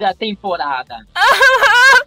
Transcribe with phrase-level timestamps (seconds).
[0.00, 1.06] terceira temporada.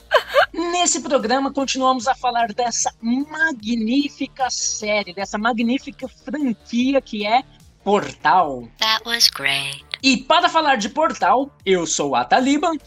[0.52, 7.43] Nesse programa continuamos a falar dessa magnífica série, dessa magnífica franquia que é
[7.83, 8.67] Portal.
[8.79, 9.85] That was great.
[10.02, 12.77] E para falar de Portal, eu sou a Taliban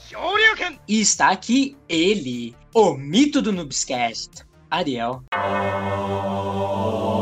[0.88, 5.23] e está aqui ele, o mito do Noobscast, Ariel.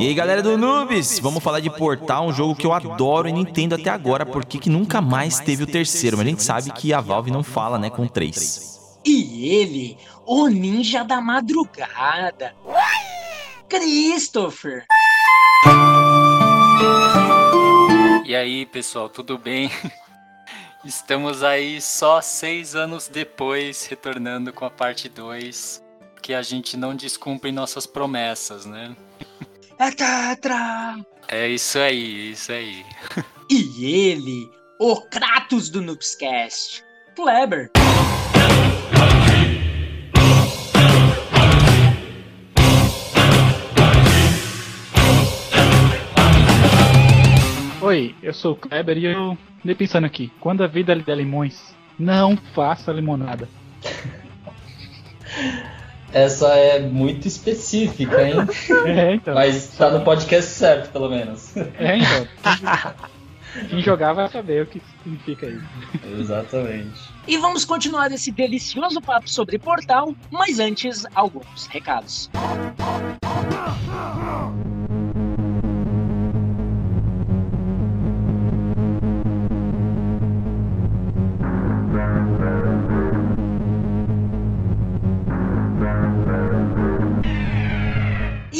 [0.00, 3.32] E aí galera do Noobs, vamos falar de Portal, um jogo que eu adoro e
[3.32, 6.72] não entendo até agora porque que nunca mais teve o terceiro, mas a gente sabe
[6.72, 8.98] que a Valve não fala, né, com três.
[9.04, 12.54] E ele, o ninja da madrugada,
[13.68, 14.84] Christopher.
[18.24, 19.70] E aí, pessoal, tudo bem?
[20.84, 25.82] Estamos aí só seis anos depois, retornando com a parte 2,
[26.20, 28.94] que a gente não descumpre nossas promessas, né?
[29.76, 30.96] É tetra.
[31.26, 32.84] É isso aí, isso aí.
[33.50, 36.84] E ele, o Kratos do Noobscast,
[37.16, 37.70] Kleber.
[47.82, 51.16] Oi, eu sou o Kleber e eu andei pensando aqui, quando a vida lhe der
[51.16, 53.48] limões, não faça limonada.
[56.14, 58.36] Essa é muito específica, hein?
[58.86, 59.34] É, então.
[59.34, 61.56] Mas tá no podcast certo, pelo menos.
[61.56, 62.28] É, então.
[63.68, 65.64] Quem jogar vai saber o que significa isso.
[66.18, 67.00] Exatamente.
[67.26, 72.30] E vamos continuar esse delicioso papo sobre Portal, mas antes, alguns recados.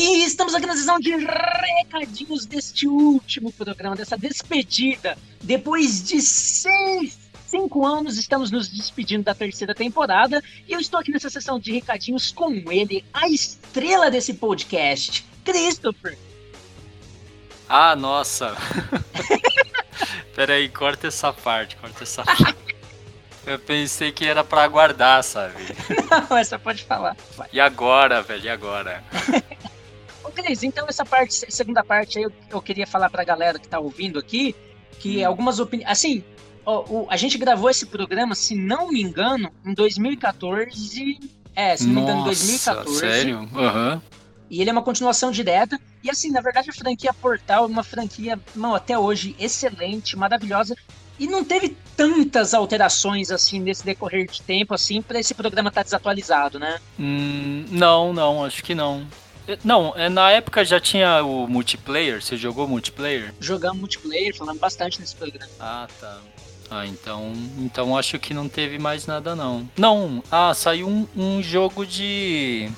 [0.07, 5.17] E estamos aqui na sessão de recadinhos deste último programa, dessa despedida.
[5.43, 10.45] Depois de seis, cinco anos, estamos nos despedindo da terceira temporada.
[10.69, 16.19] E eu estou aqui nessa sessão de recadinhos com ele, a estrela desse podcast, Christopher.
[17.67, 18.55] Ah, nossa!
[20.37, 22.77] Peraí, corta essa parte, corta essa parte.
[23.47, 25.65] Eu pensei que era pra aguardar, sabe?
[26.29, 27.17] Não, essa pode falar.
[27.39, 27.49] Vai.
[27.51, 29.03] E agora, velho, e agora?
[30.35, 33.79] Cris, então essa parte, segunda parte aí, eu, eu queria falar pra galera que tá
[33.79, 34.55] ouvindo aqui,
[34.99, 35.91] que algumas opiniões.
[35.91, 36.23] Assim,
[36.67, 41.19] o- a gente gravou esse programa, se não me engano, em 2014.
[41.55, 42.99] É, se não me engano, em 2014.
[42.99, 43.49] sério?
[43.55, 44.03] Aham.
[44.51, 45.81] E ele é uma continuação direta.
[46.03, 50.77] E assim, na verdade, a franquia Portal é uma franquia, não, até hoje, excelente, maravilhosa.
[51.19, 55.83] E não teve tantas alterações assim nesse decorrer de tempo, assim, pra esse programa estar
[55.85, 56.79] desatualizado, né?
[56.99, 59.07] Hum, não, não, acho que não.
[59.63, 63.35] Não, é, na época já tinha o multiplayer, você jogou multiplayer?
[63.41, 65.51] Jogamos multiplayer, falando bastante nesse programa.
[65.61, 66.19] Ah, tá.
[66.71, 69.69] Ah, então, então acho que não teve mais nada não.
[69.77, 72.71] Não, ah, saiu um, um jogo de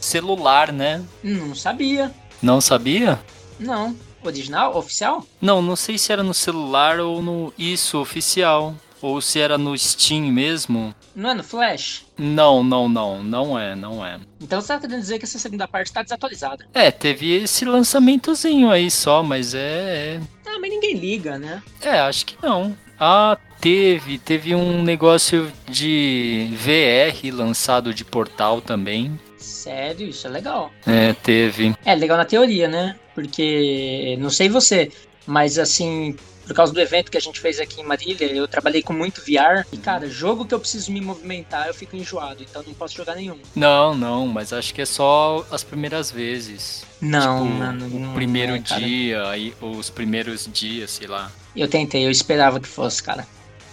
[0.00, 1.04] celular, né?
[1.22, 2.12] Não sabia.
[2.42, 3.18] Não sabia?
[3.58, 3.96] Não.
[4.22, 4.76] Original?
[4.76, 5.24] Oficial?
[5.40, 9.76] Não, não sei se era no celular ou no isso oficial ou se era no
[9.76, 10.94] Steam mesmo.
[11.14, 12.04] Não é no Flash?
[12.16, 14.18] Não, não, não, não é, não é.
[14.40, 16.66] Então você tá querendo dizer que essa segunda parte tá desatualizada.
[16.74, 21.62] É, teve esse lançamentozinho aí só, mas é, Ah, mas ninguém liga, né?
[21.82, 22.76] é, é, acho que não.
[23.00, 29.18] Ah, teve, teve um negócio de VR lançado de portal também.
[29.38, 30.72] Sério, isso é legal.
[30.86, 31.74] É, teve.
[31.84, 32.96] É legal na teoria, né?
[33.14, 34.90] Porque, não sei você,
[35.26, 36.16] mas assim,
[36.48, 39.20] por causa do evento que a gente fez aqui em Marília, eu trabalhei com muito
[39.20, 39.66] VR.
[39.70, 43.14] E, cara, jogo que eu preciso me movimentar, eu fico enjoado, então não posso jogar
[43.16, 43.38] nenhum.
[43.54, 46.84] Não, não, mas acho que é só as primeiras vezes.
[47.00, 48.80] Não, Tipo, não, não, o não primeiro cara.
[48.80, 51.30] dia, aí, os primeiros dias, sei lá.
[51.54, 53.26] Eu tentei, eu esperava que fosse, cara.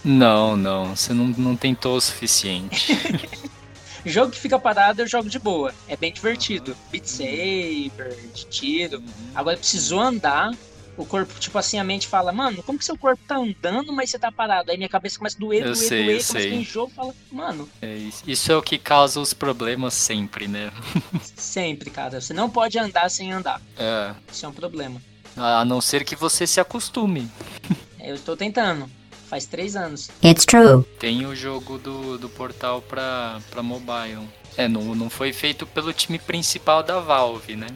[0.04, 2.96] Não, não, você não, não tentou o suficiente.
[4.06, 5.74] Jogo que fica parado, eu jogo de boa.
[5.88, 6.76] É bem divertido.
[6.92, 7.90] Beat Saber,
[8.32, 9.02] de tiro.
[9.34, 10.52] Agora precisou andar.
[10.96, 14.10] O corpo, tipo assim, a mente fala, mano, como que seu corpo tá andando, mas
[14.10, 14.70] você tá parado?
[14.70, 17.68] Aí minha cabeça começa a doer, Eu doer, sei, doer, começa a enjoo, fala, mano,
[17.82, 18.22] É isso.
[18.26, 20.72] Isso é o que causa os problemas sempre, né?
[21.36, 22.20] sempre, cara.
[22.20, 23.60] Você não pode andar sem andar.
[23.78, 24.14] É.
[24.32, 25.00] Isso é um problema.
[25.36, 27.30] A não ser que você se acostume.
[28.00, 28.88] Eu estou tentando.
[29.28, 30.08] Faz três anos.
[30.24, 30.84] It's true.
[31.00, 34.28] Tem o jogo do, do portal pra, pra mobile.
[34.56, 37.66] É, não, não foi feito pelo time principal da Valve, né?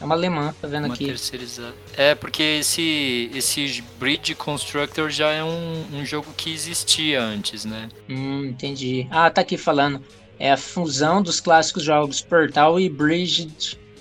[0.00, 1.06] É uma alemã, tá vendo Uma aqui.
[1.06, 1.74] terceirizada.
[1.96, 7.88] É, porque esse, esse Bridge Constructor já é um, um jogo que existia antes, né?
[8.08, 9.06] Hum, entendi.
[9.10, 10.02] Ah, tá aqui falando.
[10.38, 13.48] É a fusão dos clássicos jogos Portal e Bridge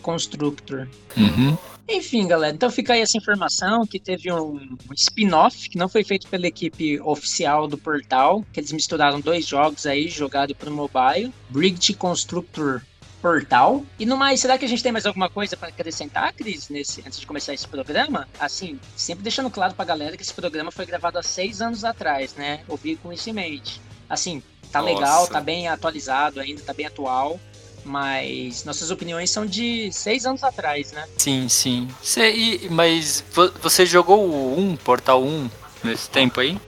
[0.02, 0.88] Constructor.
[1.16, 1.58] Uhum.
[1.90, 6.28] Enfim, galera, então fica aí essa informação que teve um, spin-off que não foi feito
[6.28, 11.94] pela equipe oficial do portal, que eles misturaram dois jogos aí, jogado pro mobile, Brigade
[11.94, 12.82] Constructor
[13.22, 13.86] Portal.
[13.98, 17.02] E no mais, será que a gente tem mais alguma coisa para acrescentar, Cris, nesse,
[17.08, 18.28] antes de começar esse programa?
[18.38, 22.36] Assim, sempre deixando claro pra galera que esse programa foi gravado há seis anos atrás,
[22.36, 22.62] né?
[22.68, 23.82] Ouvi com isso em mente.
[24.10, 24.94] Assim, tá Nossa.
[24.94, 27.40] legal, tá bem atualizado ainda, tá bem atual.
[27.88, 31.08] Mas nossas opiniões são de seis anos atrás, né?
[31.18, 31.88] Sim, sim.
[32.04, 35.50] Cê, mas vo- você jogou o 1, Portal 1,
[35.86, 36.60] nesse tempo aí?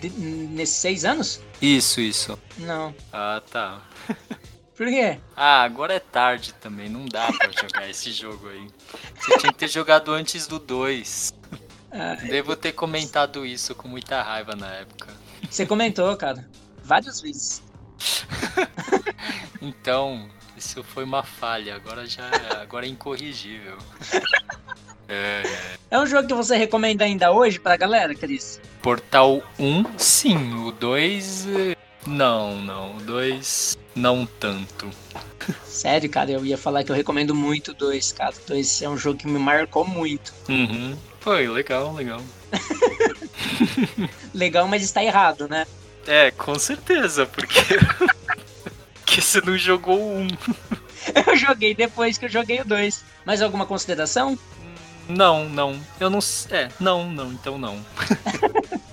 [0.00, 1.40] De- nesses seis anos?
[1.62, 2.36] Isso, isso.
[2.58, 2.92] Não.
[3.12, 3.80] Ah, tá.
[4.76, 5.20] Por quê?
[5.36, 8.66] Ah, agora é tarde também, não dá pra jogar esse jogo aí.
[9.16, 11.32] Você tinha que ter jogado antes do 2.
[11.92, 15.06] Ah, Devo ter comentado isso com muita raiva na época.
[15.48, 16.44] você comentou, cara.
[16.82, 17.62] Várias vezes.
[19.62, 22.28] Então, isso foi uma falha, agora já
[22.60, 23.76] agora é incorrigível.
[25.06, 25.42] É,
[25.90, 28.58] É um jogo que você recomenda ainda hoje pra galera, Cris?
[28.80, 30.54] Portal 1, sim.
[30.64, 32.96] O 2, eh, não, não.
[32.96, 34.88] O 2, não tanto.
[35.66, 38.32] Sério, cara, eu ia falar que eu recomendo muito o 2, cara.
[38.34, 40.32] O 2 é um jogo que me marcou muito.
[40.48, 40.96] Uhum.
[41.20, 42.22] Foi, legal, legal.
[44.32, 45.66] Legal, mas está errado, né?
[46.06, 47.60] É, com certeza, porque.
[49.04, 50.28] que você não jogou 1.
[51.26, 53.04] Eu joguei depois que eu joguei o 2.
[53.26, 54.38] Mais alguma consideração?
[55.06, 55.78] Não, não.
[56.00, 56.18] Eu não.
[56.50, 57.78] É, não, não, então não.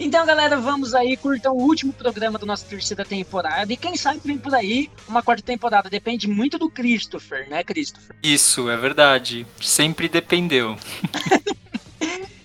[0.00, 3.72] Então, galera, vamos aí, curtam o último programa da nossa terceira temporada.
[3.72, 5.90] E quem sabe vem por aí uma quarta temporada.
[5.90, 8.14] Depende muito do Christopher, né, Christopher?
[8.22, 9.44] Isso, é verdade.
[9.60, 10.76] Sempre dependeu.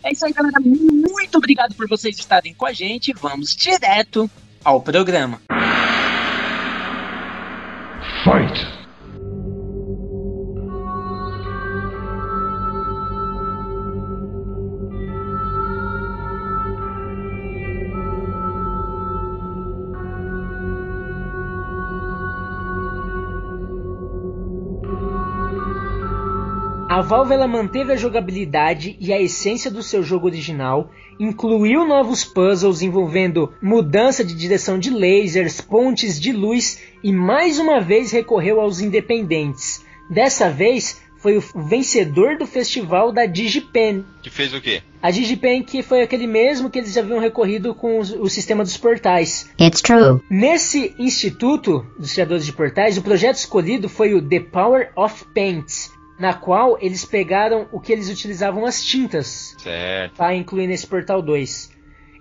[0.06, 0.60] É isso aí, galera.
[0.60, 3.14] Muito obrigado por vocês estarem com a gente.
[3.14, 4.30] Vamos direto
[4.62, 5.40] ao programa.
[8.24, 8.83] Fight!
[27.06, 30.90] Valve ela manteve a jogabilidade e a essência do seu jogo original,
[31.20, 37.80] incluiu novos puzzles envolvendo mudança de direção de lasers, pontes de luz e mais uma
[37.80, 39.84] vez recorreu aos independentes.
[40.10, 44.04] Dessa vez foi o vencedor do festival da DigiPen.
[44.22, 44.82] Que fez o quê?
[45.02, 48.76] A DigiPen que foi aquele mesmo que eles haviam recorrido com os- o sistema dos
[48.78, 49.50] portais.
[49.60, 50.20] It's true.
[50.30, 55.92] Nesse instituto dos criadores de portais, o projeto escolhido foi o The Power of Paint,
[56.24, 60.16] na qual eles pegaram o que eles utilizavam as tintas Certo.
[60.16, 61.70] para incluir nesse portal 2.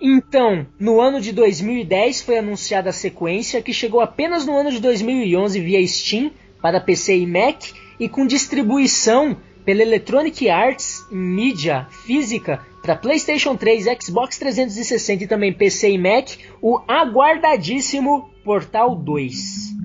[0.00, 4.81] Então, no ano de 2010 foi anunciada a sequência que chegou apenas no ano de
[4.81, 7.62] 2011 via Steam para PC e Mac
[8.00, 15.26] e com distribuição pela Electronic Arts em mídia física para PlayStation 3, Xbox 360 e
[15.29, 19.81] também PC e Mac, o aguardadíssimo Portal 2.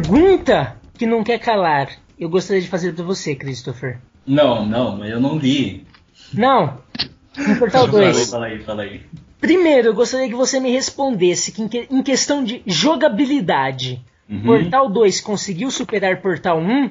[0.00, 1.88] Pergunta que não quer calar,
[2.18, 3.98] eu gostaria de fazer para você, Christopher.
[4.26, 5.86] Não, não, eu não li.
[6.34, 6.78] Não,
[7.36, 8.30] no Portal Fala aí, 2.
[8.30, 9.00] fala aí, fala aí.
[9.40, 14.42] Primeiro, eu gostaria que você me respondesse que em, que- em questão de jogabilidade, Uhum.
[14.42, 16.90] Portal 2 conseguiu superar Portal 1?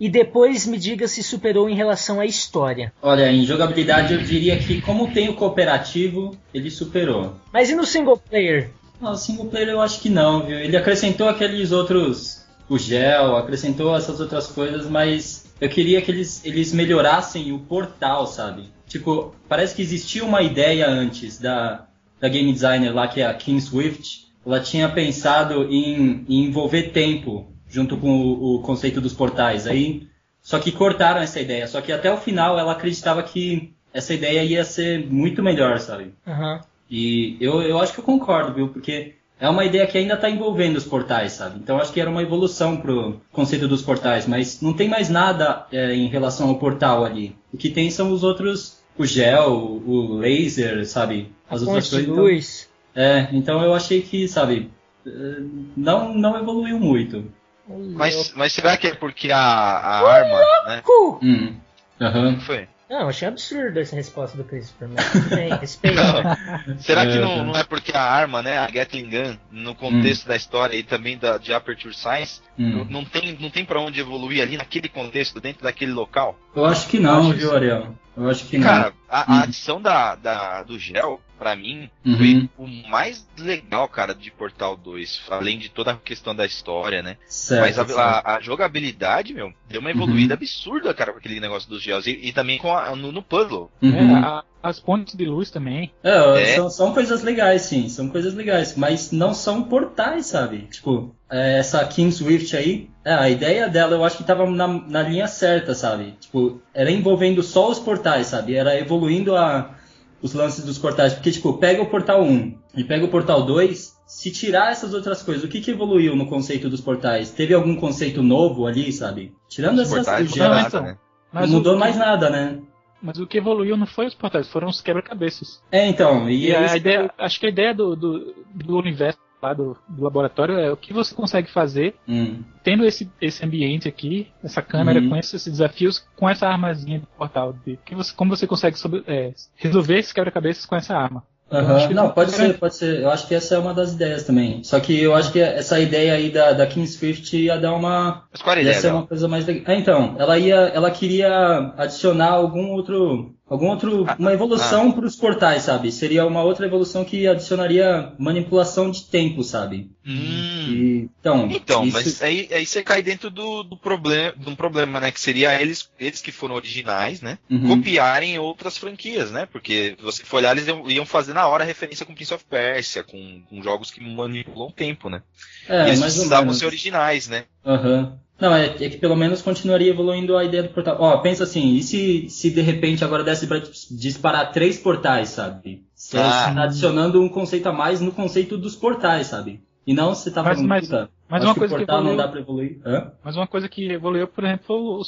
[0.00, 2.92] E depois me diga se superou em relação à história.
[3.00, 7.36] Olha, em jogabilidade eu diria que como tem o cooperativo, ele superou.
[7.52, 8.70] Mas e no single player?
[9.00, 10.58] Não, single player eu acho que não, viu?
[10.58, 12.41] Ele acrescentou aqueles outros.
[12.68, 18.26] O gel, acrescentou essas outras coisas, mas eu queria que eles, eles melhorassem o portal,
[18.26, 18.70] sabe?
[18.86, 21.86] Tipo, parece que existia uma ideia antes da,
[22.20, 24.26] da game designer lá, que é a Kim Swift.
[24.44, 29.66] Ela tinha pensado em, em envolver tempo junto com o, o conceito dos portais.
[29.66, 30.08] Aí,
[30.42, 31.66] só que cortaram essa ideia.
[31.66, 36.12] Só que até o final ela acreditava que essa ideia ia ser muito melhor, sabe?
[36.26, 36.60] Aham.
[36.90, 38.68] E eu, eu acho que eu concordo, viu?
[38.68, 41.58] Porque é uma ideia que ainda está envolvendo os portais, sabe?
[41.58, 45.66] Então acho que era uma evolução pro conceito dos portais, mas não tem mais nada
[45.72, 47.34] é, em relação ao portal ali.
[47.52, 51.32] O que tem são os outros, o gel, o laser, sabe?
[51.50, 52.12] A As outras ponte de coisas.
[52.12, 52.70] Então, luz.
[52.94, 54.70] é, então eu achei que, sabe,
[55.04, 55.42] eh,
[55.76, 57.24] não, não evoluiu muito.
[57.66, 60.82] Mas, mas será que é porque a, a arma, né?
[61.20, 61.54] Hum.
[62.00, 62.38] Aham.
[62.46, 62.68] Foi.
[62.92, 66.38] Não, achei absurdo essa resposta do Christopher, mas tudo bem, respeita.
[66.78, 67.42] Será que não, tá.
[67.44, 71.16] não é porque a arma, né, a Gatling Gun, no contexto da história e também
[71.16, 72.86] da, de Aperture Science, Hum.
[72.90, 76.38] não tem, não tem pra onde evoluir ali naquele contexto, dentro daquele local?
[76.54, 77.94] Eu acho que não, viu, Ariel?
[78.14, 78.66] Eu acho que não.
[78.66, 79.42] Cara, a, a Hum.
[79.42, 82.16] adição da, da- do gel, pra mim, Uhum.
[82.18, 85.22] foi o mais legal, cara, de Portal 2.
[85.30, 87.16] Além de toda a questão da história, né?
[87.26, 87.98] Certo, Mas a, certo.
[87.98, 92.06] a- a jogabilidade, meu, deu uma evoluída absurda, cara, com aquele negócio dos gels.
[92.06, 93.70] E, e também com a- no, no puzzle.
[93.82, 94.16] Uhum.
[94.16, 95.90] É, a- as pontes de luz também.
[96.04, 96.54] É, É.
[96.56, 100.68] São, são coisas legais, sim, são coisas legais, mas não são portais, sabe?
[100.70, 105.02] Tipo, é, essa Kingswift aí, é, a ideia dela eu acho que tava na, na
[105.02, 106.14] linha certa, sabe?
[106.20, 108.54] Tipo, era envolvendo só os portais, sabe?
[108.54, 109.74] Era evoluindo a,
[110.20, 113.96] os lances dos portais, porque, tipo, pega o portal 1 e pega o portal 2,
[114.06, 117.30] se tirar essas outras coisas, o que, que evoluiu no conceito dos portais?
[117.30, 119.34] Teve algum conceito novo ali, sabe?
[119.48, 120.82] Tirando Os essas portais gel, nada, então.
[120.82, 120.98] né?
[121.32, 122.60] Mas não mudou o, mais nada, né?
[123.00, 125.62] Mas o que evoluiu não foi os portais, foram os quebra-cabeças.
[125.72, 128.76] É, então, e, E é a isso ideia, acho que a ideia do, do, do
[128.76, 132.42] universo lá do, do laboratório é o que você consegue fazer Hum.
[132.62, 135.10] tendo esse, esse ambiente aqui, essa câmera Uhum.
[135.10, 137.54] com esses desafios, com essa armazinha do portal.
[137.66, 141.24] De, que você, como você consegue sobre- é, resolver esses quebra-cabeças com essa arma.
[141.50, 143.00] Acho que Não, pode ser, pode ser.
[143.02, 144.64] Eu acho que essa é uma das ideias também.
[144.64, 148.24] Só que eu acho que essa ideia aí da, da King Swift ia dar uma.
[148.32, 149.64] Mas qual era a Ia ideia ser uma coisa mais legal.
[149.66, 150.54] É, então, ela ia.
[150.56, 153.34] Ela queria adicionar algum outro.
[153.52, 154.06] Algum outro.
[154.08, 155.92] Ah, Uma evolução para os portais, sabe?
[155.92, 159.90] Seria uma outra evolução que adicionaria manipulação de tempo, sabe?
[160.06, 160.64] Hum.
[160.68, 164.56] E, então, Então, isso- mas aí, aí você cai dentro do, do problema, de um
[164.56, 165.10] problema, né?
[165.12, 167.36] Que seria eles, eles que foram originais, né?
[167.50, 167.76] Uhum.
[167.76, 169.44] Copiarem outras franquias, né?
[169.44, 172.44] Porque se você for olhar, eles iam, iam fazer na hora referência com Prince of
[172.48, 175.20] Persia, com, com jogos que manipulam o tempo, né?
[175.68, 177.44] É, e eles precisavam ser originais, né?
[177.66, 178.18] Aham.
[178.42, 180.96] Não, é, é que pelo menos continuaria evoluindo a ideia do portal.
[180.98, 185.84] Ó, pensa assim, e se, se de repente agora desse pra disparar três portais, sabe?
[185.94, 186.52] Você Ah.
[186.52, 189.60] tá adicionando um conceito a mais no conceito dos portais, sabe?
[189.86, 191.86] E não você tá Mas- falando, mas- puta, mas acho uma que coisa o que
[191.86, 192.80] portal não evoluiu- dá pra evoluir.
[192.84, 193.12] Hã?
[193.24, 195.02] Mas uma coisa que evoluiu, por exemplo, foi o,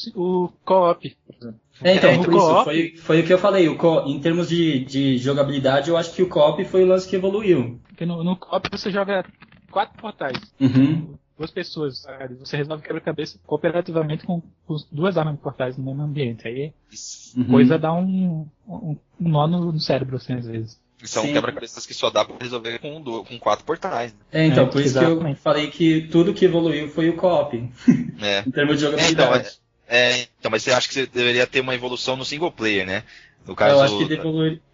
[0.45, 1.17] o co-op.
[1.27, 1.61] por exemplo.
[1.83, 3.69] É, então, É, por o isso, foi, foi o que eu falei.
[3.69, 7.09] O co em termos de, de jogabilidade, eu acho que o co-op foi o lance
[7.09, 7.81] que evoluiu.
[7.89, 9.25] Porque no, no co-op você joga
[9.73, 10.39] quatro portais.
[10.61, 11.15] Uhum.
[11.37, 12.35] Duas pessoas, sabe?
[12.35, 16.47] você resolve quebra-cabeça cooperativamente com, com duas armas de portais no mesmo ambiente.
[16.47, 16.73] Aí
[17.37, 17.45] uhum.
[17.47, 20.81] coisa dá um, um, um nó no, no cérebro, assim, às vezes.
[21.03, 24.13] São quebra-cabeças que só dá pra resolver com, do- com quatro portais.
[24.13, 24.19] Né?
[24.33, 27.57] É, então, É, por isso que eu falei que tudo que evoluiu foi o co-op,
[28.23, 28.41] É.
[28.47, 29.59] em termos de É, então, jogabilidade.
[29.89, 33.03] é, então, mas você acha que você deveria ter uma evolução no single player, né?
[33.47, 34.05] No Eu caso, acho que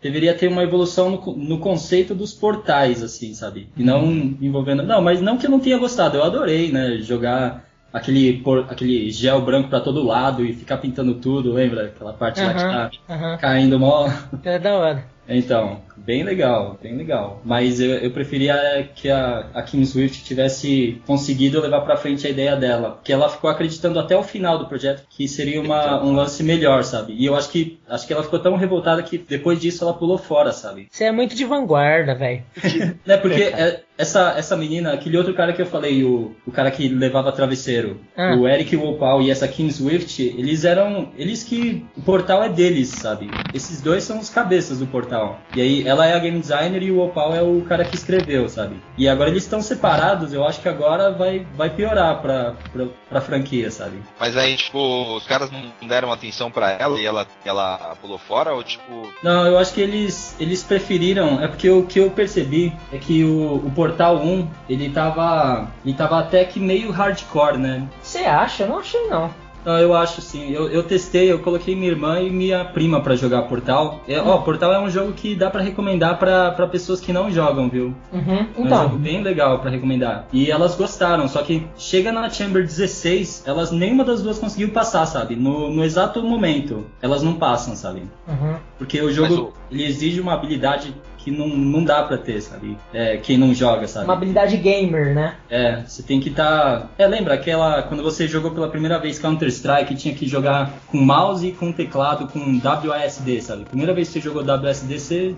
[0.00, 3.68] deveria ter uma evolução no, no conceito dos portais, assim, sabe?
[3.76, 4.04] E não
[4.40, 4.82] envolvendo.
[4.82, 6.98] Não, mas não que eu não tenha gostado, eu adorei, né?
[6.98, 11.86] Jogar aquele, por- aquele gel branco pra todo lado e ficar pintando tudo, lembra?
[11.86, 12.90] Aquela parte lá que tá
[13.36, 14.08] caindo mó.
[14.44, 15.04] É da hora.
[15.28, 17.40] Então, bem legal, bem legal.
[17.44, 22.30] Mas eu, eu preferia que a, a Kim Swift tivesse conseguido levar pra frente a
[22.30, 22.90] ideia dela.
[22.92, 26.82] Porque ela ficou acreditando até o final do projeto que seria uma, um lance melhor,
[26.84, 27.14] sabe?
[27.14, 30.18] E eu acho que acho que ela ficou tão revoltada que depois disso ela pulou
[30.18, 30.88] fora, sabe?
[30.90, 32.42] Você é muito de vanguarda, velho.
[33.06, 36.70] Né, porque é- essa, essa menina, aquele outro cara que eu falei, o, o cara
[36.70, 38.34] que levava travesseiro, Ah.
[38.34, 41.10] o Eric Wopal e essa Kim Swift, eles eram.
[41.18, 41.84] Eles que.
[41.96, 43.36] O portal é deles, sabe?
[43.52, 45.38] Esses dois são os cabeças do portal.
[45.54, 48.48] E aí ela é a game designer e o Wopal é o cara que escreveu,
[48.48, 48.80] sabe?
[48.96, 53.20] E agora eles estão separados, eu acho que agora vai, vai piorar pra, pra, pra
[53.20, 53.98] franquia, sabe?
[54.18, 54.78] Mas aí, tipo,
[55.16, 58.54] os caras não deram atenção pra ela e ela, ela pulou fora?
[58.54, 61.42] Ou, tipo, Não, eu acho que eles, eles preferiram.
[61.42, 65.68] É porque o que eu percebi é que o, o Portal 1 ele tava.
[65.84, 67.88] Ele tava até que meio hardcore, né?
[68.00, 68.62] Você acha?
[68.62, 69.30] Eu não achei, não.
[69.64, 70.50] Não, eu acho sim.
[70.50, 74.00] Eu, eu testei, eu coloquei minha irmã e minha prima pra jogar Portal.
[74.08, 77.30] É, ó, Portal é um jogo que dá pra recomendar pra pra pessoas que não
[77.30, 77.94] jogam, viu?
[78.12, 78.20] Uhum.
[78.20, 80.26] É um jogo Então, bem legal pra recomendar.
[80.32, 85.06] E elas gostaram, só que chega na Chamber 16, elas nenhuma das duas conseguiu passar,
[85.06, 85.36] sabe?
[85.36, 88.02] No, no exato momento, elas não passam, sabe?
[88.26, 88.54] uhum.
[88.78, 92.76] Porque o jogo ele exige uma habilidade que não, não dá pra ter, sabe?
[92.92, 94.06] É, quem não joga, sabe?
[94.06, 95.36] uma habilidade gamer, né?
[95.48, 96.90] É, você tem que estar.
[96.96, 97.82] É, lembra aquela.
[97.82, 102.26] Quando você jogou pela primeira vez Counter-Strike, tinha que jogar com mouse e com teclado
[102.28, 103.64] com WASD, sabe?
[103.64, 105.36] Primeira vez que você jogou WASD, você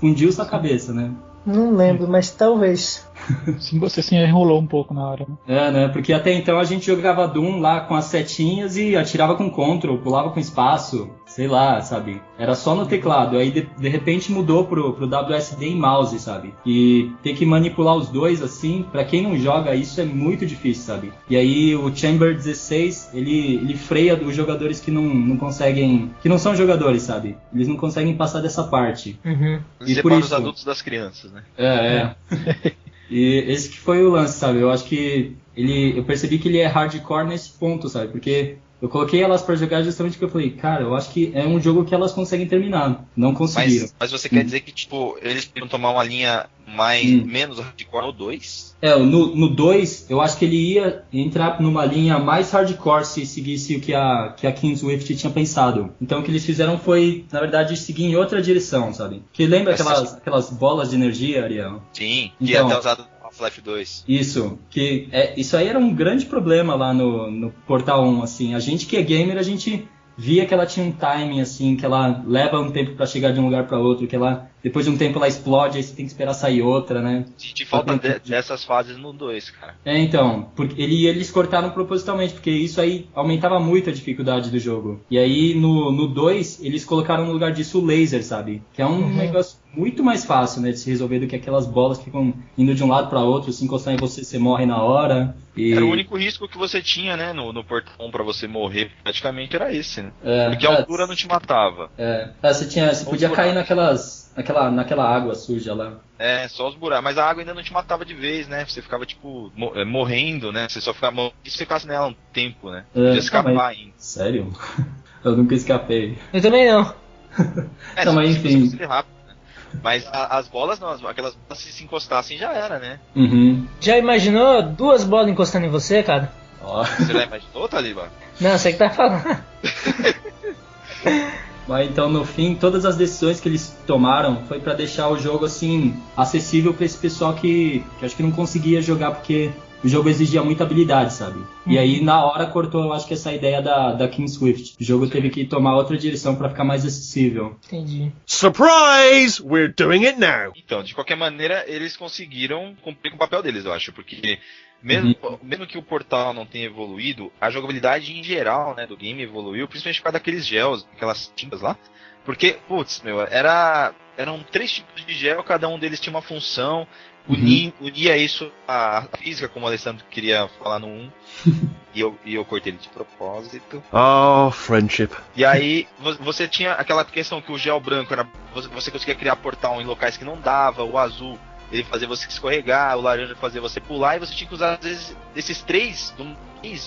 [0.00, 1.10] fundiu sua cabeça, né?
[1.44, 3.07] Não lembro, mas talvez.
[3.58, 5.36] Sim, você se enrolou um pouco na hora, né?
[5.46, 5.88] É, né?
[5.88, 9.98] Porque até então a gente jogava Doom lá com as setinhas e atirava com control,
[9.98, 12.20] pulava com espaço, sei lá, sabe?
[12.38, 13.36] Era só no teclado.
[13.36, 16.54] Aí de, de repente mudou pro, pro WSD e mouse, sabe?
[16.64, 20.84] E ter que manipular os dois assim, pra quem não joga isso é muito difícil,
[20.84, 21.12] sabe?
[21.28, 26.10] E aí o Chamber 16, ele, ele freia os jogadores que não, não conseguem.
[26.22, 27.36] que não são jogadores, sabe?
[27.54, 29.18] Eles não conseguem passar dessa parte.
[29.24, 29.60] Uhum.
[29.80, 31.42] E por separa os isso- adultos das crianças, né?
[31.56, 32.72] É, é.
[33.10, 34.60] e esse que foi o lance, sabe?
[34.60, 35.98] Eu acho que ele.
[35.98, 38.12] Eu percebi que ele é hardcore nesse ponto, sabe?
[38.12, 41.46] Porque eu coloquei elas pra jogar justamente porque eu falei, cara, eu acho que é
[41.46, 43.04] um jogo que elas conseguem terminar.
[43.16, 43.82] Não conseguiram.
[43.82, 44.44] Mas, mas você quer Hum.
[44.44, 47.24] dizer que, tipo, eles podiam tomar uma linha mais, Hum.
[47.24, 48.76] menos hardcore no 2?
[48.82, 53.76] É, no 2, eu acho que ele ia entrar numa linha mais hardcore se seguisse
[53.76, 55.92] o que a, que a King Swift tinha pensado.
[56.00, 59.22] Então o que eles fizeram foi, na verdade, seguir em outra direção, sabe?
[59.32, 61.82] Que lembra aquelas, aquelas bolas de energia, Ariel?
[61.92, 62.68] Sim, que Então.
[62.68, 63.06] é até usado
[63.38, 64.04] Half-Life 2.
[64.08, 68.54] Isso, que é, isso aí era um grande problema lá no, no Portal 1, assim.
[68.54, 71.84] A gente que é gamer, a gente via que ela tinha um timing, assim, que
[71.84, 74.90] ela leva um tempo pra chegar de um lugar pra outro, que ela, depois de
[74.92, 77.24] um tempo ela explode, aí você tem que esperar sair outra, né?
[77.36, 79.74] Senti falta de- dessas fases no 2, cara.
[79.84, 84.58] É, então, porque ele, eles cortaram propositalmente, porque isso aí aumentava muito a dificuldade do
[84.58, 85.00] jogo.
[85.10, 88.62] E aí no 2, eles colocaram no lugar disso o laser, sabe?
[88.74, 91.98] Que é um negócio muito mais fácil, né, de se resolver do que aquelas bolas
[91.98, 94.82] que ficam indo de um lado pra outro, se encostar em você, você morre na
[94.82, 95.36] hora.
[95.56, 98.46] E, Era o único risco que você tinha, né, no, no Portal 1 pra você
[98.48, 100.10] morrer, praticamente era esse, né?
[100.24, 101.90] é, Porque a é, altura não te matava.
[101.98, 105.94] É, é, você, tinha, você podia cair naquelas, naquela, naquela água suja lá.
[106.18, 107.04] É, só os buracos.
[107.04, 108.64] Mas a água ainda não te matava de vez, né?
[108.64, 110.68] Você ficava, tipo, é, morrendo, né?
[110.68, 111.14] Você só ficava.
[111.14, 112.84] mo- E se ficasse nela um tempo, né?
[112.94, 113.92] É, Podia escapar mas- ainda.
[113.98, 114.52] Sério?
[115.24, 116.16] Eu nunca escapei.
[116.32, 116.94] Eu também não.
[117.96, 118.68] É, Não, mas enfim.
[118.86, 119.34] rápido, né?
[119.82, 122.98] Mas a- as bolas não, as- aquelas bolas se se encostassem já era, né?
[123.14, 123.66] Uhum.
[123.80, 126.32] Já imaginou duas bolas encostando em você, cara?
[126.62, 126.84] Ó.
[126.84, 128.08] Você já imaginou, Taliba?
[128.40, 129.22] Não, você que tá falando.
[131.68, 135.44] Mas então, no fim, todas as decisões que eles tomaram foi pra deixar o jogo
[135.44, 139.52] assim acessível pra esse pessoal que, que acho que não conseguia jogar porque
[139.84, 141.40] o jogo exigia muita habilidade, sabe?
[141.66, 144.74] E aí na hora cortou, eu acho que essa ideia da, da King Swift.
[144.80, 147.56] O jogo teve que tomar outra direção pra ficar mais acessível.
[147.66, 148.10] Entendi.
[148.26, 149.40] Surprise!
[149.42, 150.52] We're doing it now.
[150.56, 154.38] Então, de qualquer maneira, eles conseguiram cumprir com o papel deles, eu acho, porque
[154.82, 159.22] mesmo, mesmo que o portal não tenha evoluído, a jogabilidade em geral, né, do game
[159.22, 161.76] evoluiu, principalmente por causa daqueles gels, aquelas tintas lá.
[162.24, 166.86] Porque, putz, meu, era eram três tipos de gel, cada um deles tinha uma função,
[167.28, 171.10] uni, unia isso à física, como o Alessandro queria falar no 1,
[171.94, 173.82] e, eu, e eu cortei ele de propósito.
[173.92, 175.10] Oh, friendship.
[175.36, 179.14] E aí vo- você tinha aquela questão que o gel branco era você, você conseguia
[179.14, 181.38] criar portal em locais que não dava, o azul
[181.70, 184.84] ele fazia você escorregar, o laranja fazia você pular e você tinha que usar às
[184.84, 186.14] vezes esses três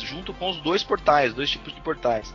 [0.02, 2.34] junto com os dois portais, dois tipos de portais.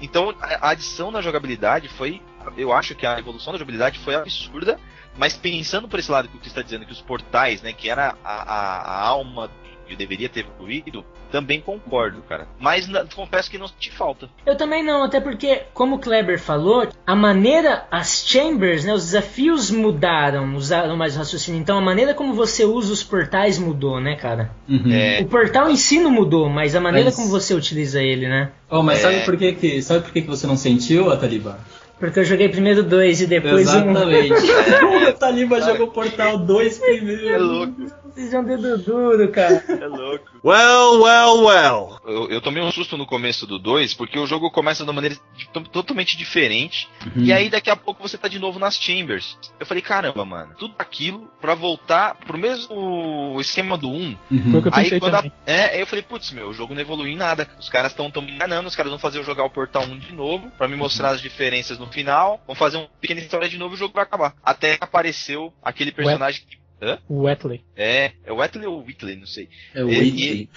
[0.00, 2.22] Então a adição na jogabilidade foi,
[2.56, 4.78] eu acho que a evolução da jogabilidade foi absurda,
[5.16, 8.16] mas pensando por esse lado que você está dizendo que os portais, né, que era
[8.24, 9.50] a, a, a alma
[9.86, 12.46] que deveria ter evoluído, também concordo, cara.
[12.60, 14.28] Mas na- confesso que não senti falta.
[14.46, 19.06] Eu também não, até porque, como o Kleber falou, a maneira, as chambers, né, os
[19.06, 21.60] desafios mudaram, usaram mais raciocínio.
[21.60, 24.52] Então a maneira como você usa os portais mudou, né, cara?
[24.92, 28.28] É, O portal em si não mudou, mas a maneira Mas- como você utiliza ele,
[28.28, 28.52] né?
[28.70, 29.02] Oh, mas É.
[29.02, 31.58] sabe por que, que sabe por que, que você não sentiu, Ataliba?
[31.98, 33.90] Porque eu joguei primeiro dois e depois um.
[33.90, 34.34] Exatamente.
[35.08, 37.28] o Taliba jogou Portal 2 primeiro.
[37.28, 39.64] é louco, Vocês são dedo duro, cara.
[39.68, 40.24] é louco.
[40.44, 42.00] Well, well, well.
[42.04, 44.94] Eu, eu tomei um susto no começo do 2, porque o jogo começa de uma
[44.94, 46.88] maneira de- to- totalmente diferente.
[47.16, 47.24] Uhum.
[47.24, 49.36] E aí daqui a pouco você tá de novo nas chambers.
[49.58, 53.92] Eu falei, caramba, mano, tudo aquilo pra voltar pro mesmo esquema do 1.
[53.92, 54.16] Uhum.
[54.50, 56.74] Foi o que eu Aí quando a- é, aí eu falei, putz, meu, o jogo
[56.74, 57.48] não evoluiu em nada.
[57.58, 59.98] Os caras estão tão me enganando, os caras vão fazer eu jogar o Portal 1
[59.98, 63.58] de novo, pra me mostrar as diferenças no final, vão fazer uma pequena história de
[63.58, 64.34] novo e o jogo vai acabar.
[64.42, 66.63] Até apareceu aquele personagem que.
[66.80, 66.98] Hã?
[67.08, 67.62] O Wetley.
[67.76, 69.48] É, é o Whitley ou Whitley, não sei.
[69.74, 70.48] É Whitley.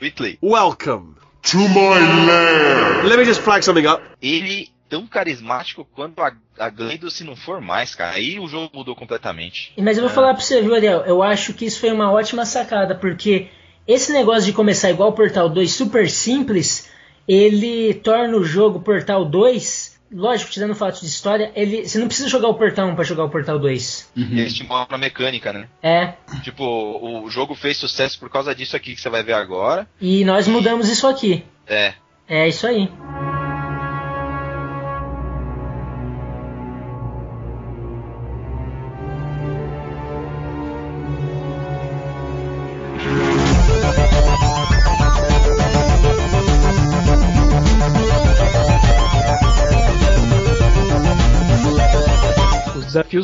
[0.00, 0.38] Whitley.
[0.42, 3.04] Welcome to my lair.
[3.04, 4.02] Let me just flag something up.
[4.22, 8.16] Ele tão carismático quanto a, a Gleido se não for mais, cara.
[8.16, 9.72] Aí o jogo mudou completamente.
[9.78, 11.02] Mas eu vou falar pra você, viu, Ariel?
[11.02, 13.48] Eu acho que isso foi uma ótima sacada, porque
[13.86, 16.90] esse negócio de começar igual o Portal 2 super simples,
[17.26, 22.06] ele torna o jogo Portal 2, lógico, tirando o fato de história, ele, você não
[22.06, 24.10] precisa jogar o Portal 1 pra jogar o Portal 2.
[24.16, 24.22] Uhum.
[24.32, 25.68] Ele estimula pra mecânica, né?
[25.82, 29.86] É, Tipo, o jogo fez sucesso por causa disso aqui que você vai ver agora.
[30.00, 31.44] e nós mudamos isso aqui.
[31.66, 31.94] É.
[32.28, 32.88] É isso aí.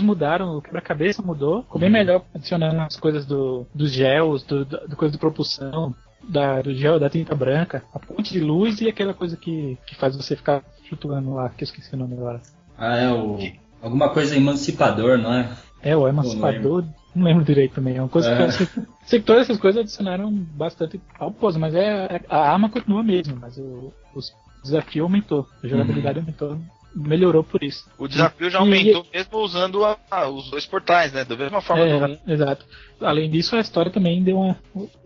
[0.06, 4.88] Mudaram, o quebra-cabeça mudou, ficou bem melhor adicionando as coisas do, dos gels, do, do,
[4.88, 5.94] do coisa de propulsão,
[6.28, 9.94] da, do gel, da tinta branca, a ponte de luz e aquela coisa que, que
[9.94, 12.40] faz você ficar flutuando lá, que eu esqueci o nome agora.
[12.78, 13.38] Ah, é o.
[13.82, 15.48] Alguma coisa emancipador, não é?
[15.82, 17.96] É, o emancipador, não lembro direito também.
[17.96, 18.36] É uma coisa É.
[18.36, 18.68] que eu sei,
[19.04, 23.36] sei que todas essas coisas adicionaram bastante ao pose, mas é, a arma continua mesmo,
[23.40, 24.20] mas o, o
[24.62, 26.58] desafio aumentou, a jogabilidade aumentou,
[26.96, 27.86] melhorou por isso.
[27.98, 31.24] O desafio já E- aumentou mesmo usando a- a- os dois portais, né?
[31.24, 32.64] Da mesma forma É, do exa- exato.
[33.02, 34.56] Além disso, a história também deu uma,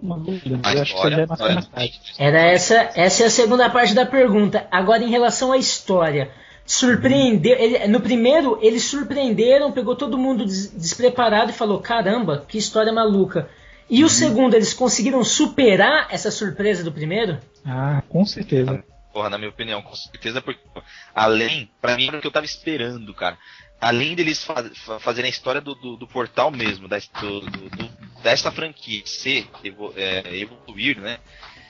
[0.01, 2.01] uma dúvida, mas A eu acho que isso já é mais tarde.
[2.19, 4.67] Era essa, essa é a segunda parte da pergunta.
[4.71, 6.31] Agora, em relação à história,
[6.65, 7.57] surpreendeu.
[7.59, 12.93] ele- no primeiro, eles surpreenderam, pegou todo mundo des- despreparado e falou: caramba, que história
[12.93, 13.49] maluca.
[13.89, 17.39] E o segundo, eles conseguiram superar essa surpresa do primeiro?
[17.67, 18.85] Ah, com certeza.
[19.21, 20.63] Porra, na minha opinião, com certeza, porque
[21.15, 23.37] além, pra mim era o que eu tava esperando, cara.
[23.79, 28.23] Além deles fa fa- fazerem a história do, do, do portal mesmo, da, do, do-
[28.23, 29.47] dessa franquia ser,
[29.95, 31.19] é, evoluir, né?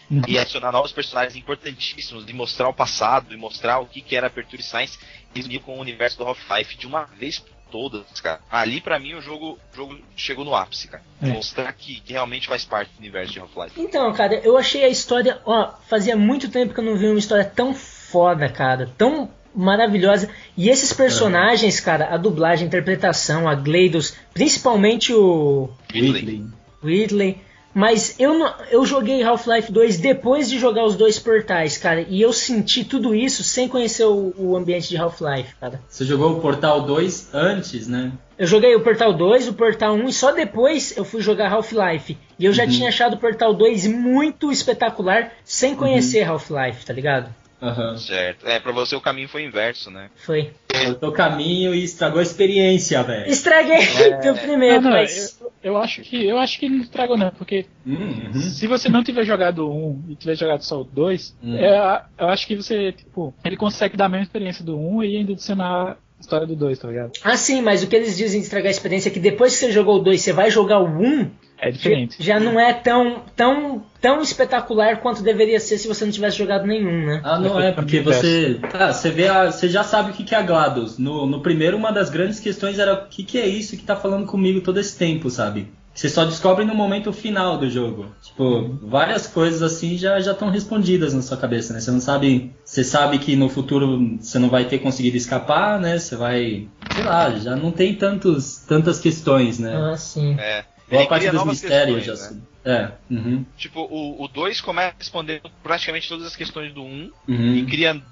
[0.08, 0.22] Uhum.
[0.28, 4.28] E adicionar novos personagens importantíssimos, de mostrar o passado, e mostrar o que, que era
[4.28, 4.96] Aperture Science,
[5.34, 8.40] e unir com o universo do Half-Life de uma vez por todas, cara.
[8.50, 11.02] Ali, pra mim, o jogo, o jogo chegou no ápice, cara.
[11.22, 11.28] É.
[11.28, 13.80] Mostrar que, que realmente faz parte do universo de Half-Life.
[13.80, 15.40] Então, cara, eu achei a história.
[15.44, 18.90] Ó, fazia muito tempo que eu não vi uma história tão foda, cara.
[18.98, 20.30] Tão maravilhosa.
[20.56, 26.46] E esses personagens, cara, a dublagem, a interpretação, a Gleidos, principalmente o Whitley.
[26.82, 27.49] Ridley.
[27.72, 32.04] Mas eu, não, eu joguei Half-Life 2 depois de jogar os dois portais, cara.
[32.08, 35.80] E eu senti tudo isso sem conhecer o, o ambiente de Half-Life, cara.
[35.88, 38.12] Você jogou o Portal 2 antes, né?
[38.36, 42.16] Eu joguei o Portal 2, o Portal 1 e só depois eu fui jogar Half-Life.
[42.38, 47.32] E eu já tinha achado o Portal 2 muito espetacular sem conhecer Half-Life, tá ligado?
[47.62, 47.96] Aham.
[47.96, 48.46] Certo.
[48.46, 50.10] É, pra você o caminho foi inverso, né?
[50.24, 50.52] Foi.
[50.84, 53.28] Cortou o caminho e estragou a experiência, velho.
[53.30, 53.78] Estraguei
[54.22, 55.38] do primeiro, Não, não, mas.
[55.40, 58.32] eu, eu acho que eu acho que ele não estragou não, porque Uhum.
[58.34, 61.56] se você não tiver jogado o 1 e tiver jogado só o 2, Hum.
[61.56, 65.16] é, eu acho que você, tipo, ele consegue dar a mesma experiência do 1 e
[65.16, 67.12] ainda adicionar a história do 2, tá ligado?
[67.24, 69.60] Ah, sim, mas o que eles dizem de estragar a experiência é que depois que
[69.66, 72.16] você jogou o 2, você vai jogar o 1, É diferente.
[72.18, 76.66] já não é tão, tão, tão espetacular quanto deveria ser se você não tivesse jogado
[76.66, 77.20] nenhum, né?
[77.22, 78.58] Ah, não é, porque você.
[78.70, 80.98] Tá, você vê a, Você já sabe o que que é a GLaDOS.
[80.98, 83.94] No, no primeiro, uma das grandes questões era o que, que é isso que tá
[83.94, 85.68] falando comigo todo esse tempo, sabe?
[85.92, 88.06] Você só descobre no momento final do jogo.
[88.22, 91.80] Tipo, várias coisas assim já já estão respondidas na sua cabeça, né?
[91.80, 92.54] Você não sabe.
[92.64, 95.98] Você sabe que no futuro você não vai ter conseguido escapar, né?
[95.98, 96.68] Você vai.
[96.94, 99.76] Sei lá, já não tem tantos, tantas questões, né?
[99.76, 100.36] Ah, sim.
[100.38, 100.64] É.
[100.90, 102.12] Boa parte dos mistérios já.
[102.12, 102.42] questões, né?
[102.62, 102.92] É.
[103.14, 107.66] Uhum, Tipo, o 2 começa respondendo praticamente todas as questões do 1 um, e uhum,
[107.66, 108.02] cria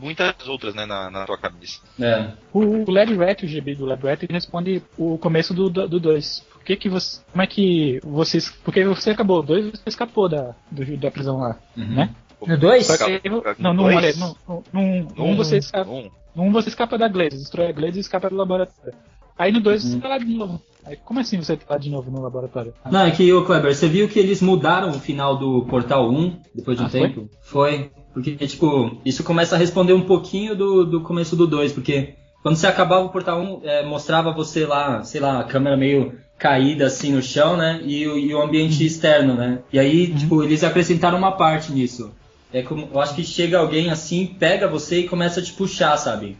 [0.00, 1.80] muitas outras, né, na, na tua cabeça.
[2.00, 2.30] é.
[2.52, 5.90] O, o Lab Rat, o GB do Lab Rat, ele responde o começo do 2.
[5.90, 6.40] Do dois.
[6.52, 7.20] Por que que você.
[7.30, 8.50] Como é que vocês.
[8.64, 11.94] Porque você acabou o 2 você escapou da, do- da prisão lá, Uhum.
[11.94, 12.14] né?
[12.46, 12.86] No 2?
[12.86, 13.20] Só que.
[13.58, 13.96] Não, no 1, Dois?
[13.96, 15.90] olha, no, no, no, no um você escapa.
[15.90, 16.08] Um.
[16.34, 18.94] No 1 você escapa da Glaze, destrói a Glaze e escapa do laboratório.
[19.38, 19.90] Aí no 2 Uhum.
[19.92, 20.60] você tá lá de novo.
[20.84, 22.72] Aí, como assim você tá lá de novo no laboratório?
[22.84, 26.10] Ah, Não, é que, ô Kleber, você viu que eles mudaram o final do Portal
[26.10, 27.00] 1 depois de um Ah, foi?
[27.08, 27.30] tempo?
[27.42, 27.90] Foi?
[28.14, 32.56] Porque, tipo, isso começa a responder um pouquinho do, do começo do 2, porque quando
[32.56, 36.86] você acabava o Portal 1, é, mostrava você lá, sei lá, a câmera meio caída
[36.86, 37.80] assim no chão, né?
[37.84, 39.58] E, o- e o ambiente externo, né?
[39.72, 42.12] E aí, tipo, eles acrescentaram uma parte nisso.
[42.52, 45.96] É como, eu acho que chega alguém assim, pega você e começa a te puxar,
[45.98, 46.36] sabe?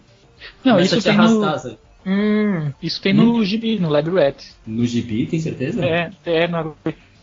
[0.64, 1.78] Não, começa isso a te arrastar, no, sabe?
[2.08, 4.36] Hum, isso tem no GB, no Lab Rat.
[4.66, 5.84] No gibi, tem certeza?
[5.84, 6.64] É, é na,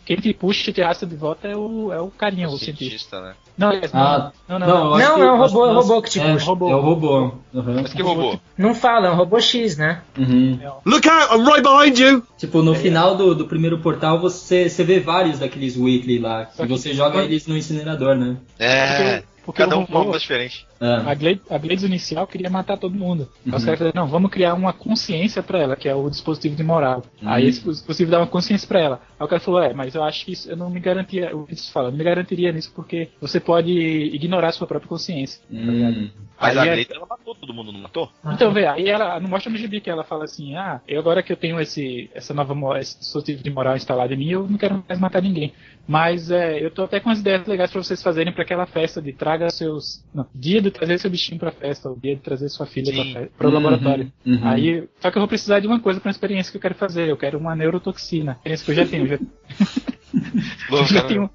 [0.05, 2.83] quem te puxa e te arrasta de volta é o, é o carinha, o cientista.
[2.85, 3.33] cientista, né?
[3.57, 4.89] Não, é, Ah, não, não, Não, não.
[4.91, 6.45] Não, é acho robô, que é nós- robô que te é, puxa.
[6.45, 7.19] É o robô.
[7.19, 7.33] Uhum.
[7.81, 8.39] Mas que robô?
[8.55, 10.01] não fala, é um robô X, né?
[10.17, 10.59] Uhum.
[10.85, 12.21] Look out, I'm right behind you!
[12.37, 16.47] Tipo, no final do, do primeiro portal você, você vê vários daqueles Weekly lá.
[16.53, 18.37] E que- você joga eles no incinerador, né?
[18.59, 19.23] É.
[19.43, 20.65] Porque Cada o um com uma robô- diferente.
[20.79, 23.29] Ah, A Glades, a Glades inicial queria matar todo mundo.
[23.45, 23.65] Aí Os Uhum.
[23.65, 27.03] caras falaram, não, vamos criar uma consciência pra ela, que é o dispositivo de moral.
[27.21, 27.29] Uhum.
[27.29, 29.01] Aí esse dispositivo dá uma consciência pra ela.
[29.19, 31.45] Aí o cara falou, é, mas eu acho que isso, eu não me garantia, o
[31.45, 34.89] que você fala, eu não me garantiria nisso porque você pode ignorar a sua própria
[34.89, 35.41] consciência.
[35.49, 35.97] tá ligado?
[35.97, 36.09] hum,
[36.39, 38.09] Mas Aí a é- Gleita, ela matou todo mundo, não matou?
[38.33, 41.23] Então, vê, aí ela não mostra no gibi que ela fala assim, ah, eu agora
[41.23, 44.57] que eu tenho esse, essa nova esse dispositivo de moral instalado em mim, eu não
[44.57, 45.53] quero mais matar ninguém.
[45.87, 48.99] Mas é, eu tô até com as ideias legais pra vocês fazerem pra aquela festa
[49.01, 50.03] de traga seus.
[50.13, 53.11] Não, dia de trazer seu bichinho pra festa, o dia de trazer sua filha Sim.
[53.13, 54.11] pra, fe- pro laboratório.
[54.25, 54.47] uhum, uhum.
[54.47, 56.75] Aí, só que eu vou precisar de uma coisa pra uma experiência que eu quero
[56.75, 57.07] fazer.
[57.09, 58.33] Eu quero uma neurotoxina.
[58.45, 59.05] Experiência que eu já tenho.
[59.05, 59.17] Eu já,
[60.77, 61.29] eu já tenho.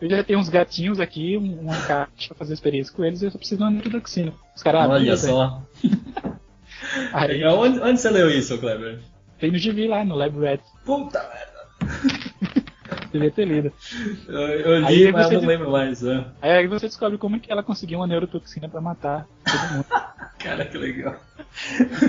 [0.00, 3.26] Eu já tenho uns gatinhos aqui, um- uma caixa pra fazer experiência com eles, e
[3.26, 4.32] eu só preciso de uma neurotoxina.
[4.56, 5.62] Os caras, Olha só.
[7.12, 8.98] Aí Onde, onde você leu isso, Kleber?
[9.38, 10.60] tem no GV lá, no Lab Rat.
[10.84, 11.49] Puta merda.
[13.12, 13.72] Devia ter lido.
[14.28, 16.00] Eu, eu li, Aí mas você eu não lembro mais.
[16.02, 16.26] né?
[16.40, 19.86] Aí você descobre como é que ela conseguiu uma neurotoxina pra matar todo mundo.
[20.38, 21.16] Cara, que legal.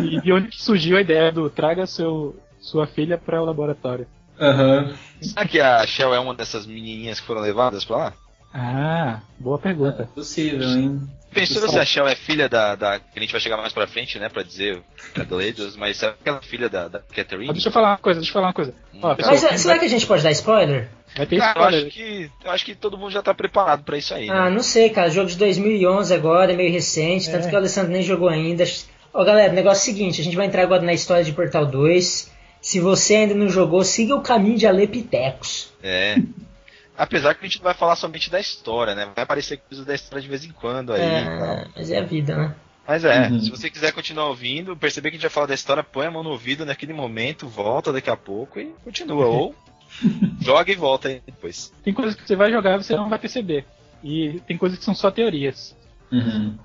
[0.02, 4.06] e de onde que surgiu a ideia do traga seu, sua filha para o laboratório.
[4.40, 4.94] Aham.
[5.22, 8.14] Será que a Shell é uma dessas menininhas que foram levadas pra lá?
[8.54, 10.10] Ah, boa pergunta.
[10.14, 11.02] Possível, hein?
[11.34, 13.00] Pensou se a Shell é filha da, da.
[13.00, 14.28] Que a gente vai chegar mais pra frente, né?
[14.28, 14.82] Pra dizer
[15.16, 17.50] da Gleidos, mas será que ela é filha da, da Catherine?
[17.50, 18.74] Ó, deixa eu falar uma coisa, deixa eu falar uma coisa.
[19.02, 20.90] Ó, pessoal, Mas é, será vai, que a gente pode dar spoiler?
[21.16, 21.88] vai ter Cara, eu spoiler.
[21.88, 24.30] acho, que, eu acho que todo mundo já tá preparado pra isso aí.
[24.30, 24.50] Ah, né?
[24.50, 25.10] não sei, cara.
[25.10, 27.50] Jogo de 2011 agora, é meio recente, tanto É.
[27.50, 28.66] que o Alessandro nem jogou ainda.
[29.14, 31.32] Ó, galera, o negócio é o seguinte, a gente vai entrar agora na história de
[31.32, 32.30] Portal 2.
[32.62, 35.72] Se você ainda não jogou, siga o caminho de Alepitecos.
[35.82, 36.18] É.
[37.02, 39.08] Apesar que a gente não vai falar somente da história, né?
[39.16, 41.02] Vai aparecer coisas da história de vez em quando aí.
[41.02, 42.56] É, mas é a vida, né?
[42.88, 43.40] Mas é, Uhum.
[43.40, 46.12] se você quiser continuar ouvindo, perceber que a gente vai falar da história, põe a
[46.12, 49.26] mão no ouvido naquele momento, volta daqui a pouco e continua.
[49.26, 49.56] Ou
[50.42, 51.74] joga e volta aí depois.
[51.84, 53.66] Tem coisas que você vai jogar e você não vai perceber.
[54.04, 55.76] E tem coisas que são só teorias.
[56.12, 56.56] Uhum.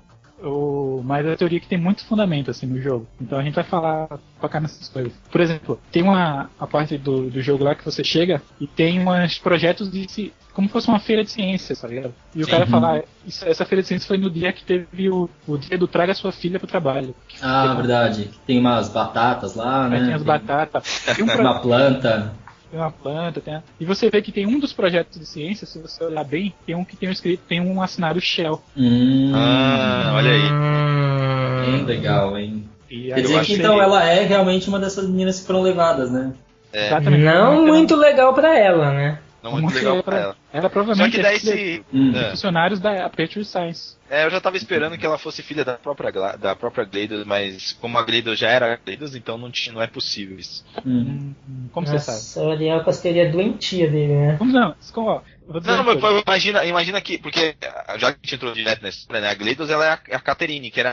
[0.43, 3.07] O, mas é a teoria que tem muito fundamento assim no jogo.
[3.19, 4.07] Então a gente vai falar
[4.39, 5.11] focar nessas coisas.
[5.31, 8.99] Por exemplo, tem uma a parte do, do jogo lá que você chega e tem
[9.07, 12.13] uns projetos de como fosse uma feira de ciências, tá ligado?
[12.35, 12.51] E o Sim.
[12.51, 15.55] cara fala, "Ah, isso- essa feira de ciências foi no dia que teve o, o
[15.57, 17.15] dia do traga sua filha pro trabalho.
[17.41, 18.29] Ah, verdade.
[18.45, 20.05] Tem umas batatas lá, Aí né?
[20.05, 22.33] tem as batatas, tem um pro- Uma planta.
[22.69, 25.65] Tem uma planta, tem a- e você vê que tem um dos projetos de ciência,
[25.67, 28.61] se você olhar bem, tem um que tem um escrito, tem um assinado Shell.
[28.75, 31.71] Hum, Ah, olha aí.
[31.71, 32.63] Bem legal, hein?
[32.89, 35.61] E Quer dizer eu que achei- então ela é realmente uma dessas meninas que foram
[35.61, 36.33] levadas, né?
[36.71, 37.23] É, Exatamente.
[37.23, 39.19] Não Ela- muito legal pra ela, né?
[39.51, 40.35] Não muito legal pra ela.
[40.51, 41.83] Ela Só provavelmente que daí é se.
[41.93, 42.11] Hum.
[42.11, 42.29] de É.
[42.31, 43.97] funcionários da Aperture Science.
[44.09, 47.73] É, eu já tava esperando que ela fosse filha da própria, da própria Gleidos, mas
[47.73, 50.65] como a Gleidos já era Gleidos, então não, tinha, não é possível isso.
[50.85, 51.33] Hum.
[51.47, 52.17] Hum, Como você sabe?
[52.17, 54.35] Nossa, o Ariel com as teorias doentia dele, né?
[54.39, 57.55] Vamos não, como, ó, Não, uma mas imagina, imagina que, porque
[57.97, 60.15] já que a gente entrou direto nessa história, né, a Gleidos ela é a, é
[60.15, 60.91] a Catherine, que era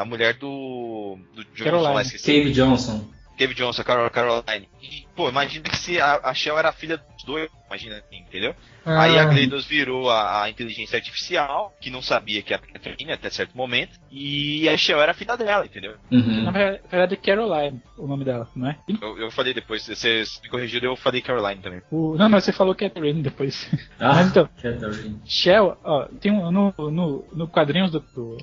[0.00, 1.18] a, mulher do.
[1.34, 1.94] do Johnson, Caroline.
[1.94, 2.24] lá, esqueci.
[2.24, 3.15] Cave Johnson.
[3.36, 4.68] Cave Johnson, a Carol, Caroline.
[4.82, 8.54] E, pô, imagina que se a, a Shell era filha dos dois, imagina assim, entendeu?
[8.84, 12.72] Aí a Ah, Gleidos virou a, a inteligência artificial, que não sabia que era a
[12.72, 15.96] Catherine até certo momento, e a Shell era a filha dela, entendeu?
[16.10, 16.52] Na Uhum.
[16.52, 18.78] verdade, na verdade, é Caroline, o nome dela, não é?
[19.02, 21.82] Eu, eu falei depois, você me corrigiu, eu falei Caroline também.
[21.90, 23.68] O, não, mas você falou Catherine depois.
[23.98, 25.20] Ah, Mas então, Catherine.
[25.26, 28.36] Shell, ó, tem um, no, no, no quadrinhos do, do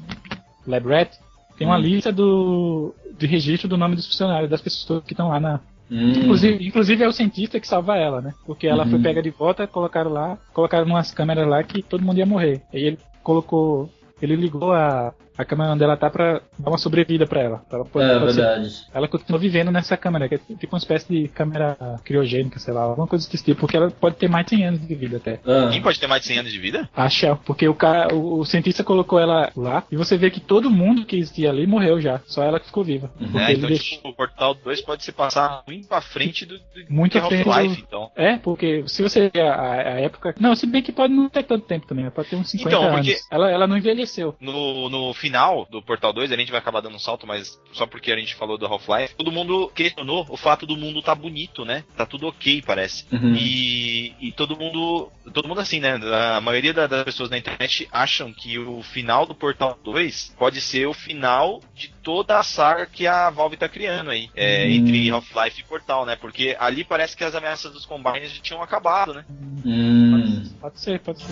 [0.67, 1.13] Lab Rat,
[1.57, 1.81] tem uma Hum.
[1.81, 5.59] lista do, de registro do nome dos funcionários, das pessoas que estão lá na.
[5.91, 6.11] Hum.
[6.11, 8.33] Inclusive, inclusive é o cientista que salva ela, né?
[8.45, 8.89] Porque ela Uhum.
[8.91, 12.61] foi pega de volta, colocaram lá, colocaram umas câmeras lá que todo mundo ia morrer.
[12.73, 13.89] Aí ele colocou.
[14.21, 17.57] Ele ligou a, a câmera onde ela tá pra dar uma sobrevida pra ela.
[17.69, 18.75] Pra ela poder- É pode ser- verdade.
[18.93, 22.81] ela continua vivendo nessa câmera, que é tipo uma espécie de câmera criogênica, sei lá,
[22.83, 25.39] alguma coisa desse tipo, porque ela pode ter mais de 100 anos de vida até.
[25.45, 26.89] Ah, Quem pode ter mais de 100 anos de vida?
[26.95, 30.39] A Shell, porque o cara, o, o cientista colocou ela lá e você vê que
[30.39, 33.09] todo mundo que existia ali morreu já, só ela que ficou viva.
[33.19, 33.27] Uhum.
[33.31, 36.45] Porque É, ele então, deixou- tipo, o Portal 2 pode se passar muito à frente
[36.45, 38.11] do, do Muito do à frente Half-Life, do- então.
[38.15, 40.35] É, porque se você ver a, a- a época.
[40.39, 42.91] Não, se bem que pode não ter tanto tempo também, pode ter uns 50 Então,
[42.93, 43.27] porque- anos.
[43.31, 44.35] Ela, ela não envelheceu.
[44.39, 47.85] No, no final do Portal 2, a gente vai acabar dando um salto, mas só
[47.87, 51.63] porque a gente falou do Half-Life, todo mundo questionou o fato do mundo tá bonito,
[51.63, 51.85] né?
[51.95, 53.05] Tá tudo ok, parece.
[53.09, 53.33] Uhum.
[53.35, 55.97] E, e todo mundo, todo mundo assim, né?
[56.35, 60.59] A maioria da- das pessoas na internet acham que o final do Portal 2 pode
[60.59, 64.71] ser o final de toda a saga que a Valve tá criando aí, é, Hum.
[64.71, 66.17] entre Half-Life e Portal, né?
[66.17, 69.23] Porque ali parece que as ameaças dos Combines já tinham acabado, né?
[69.65, 70.43] Hum.
[70.59, 71.31] Pode ser, pode ser.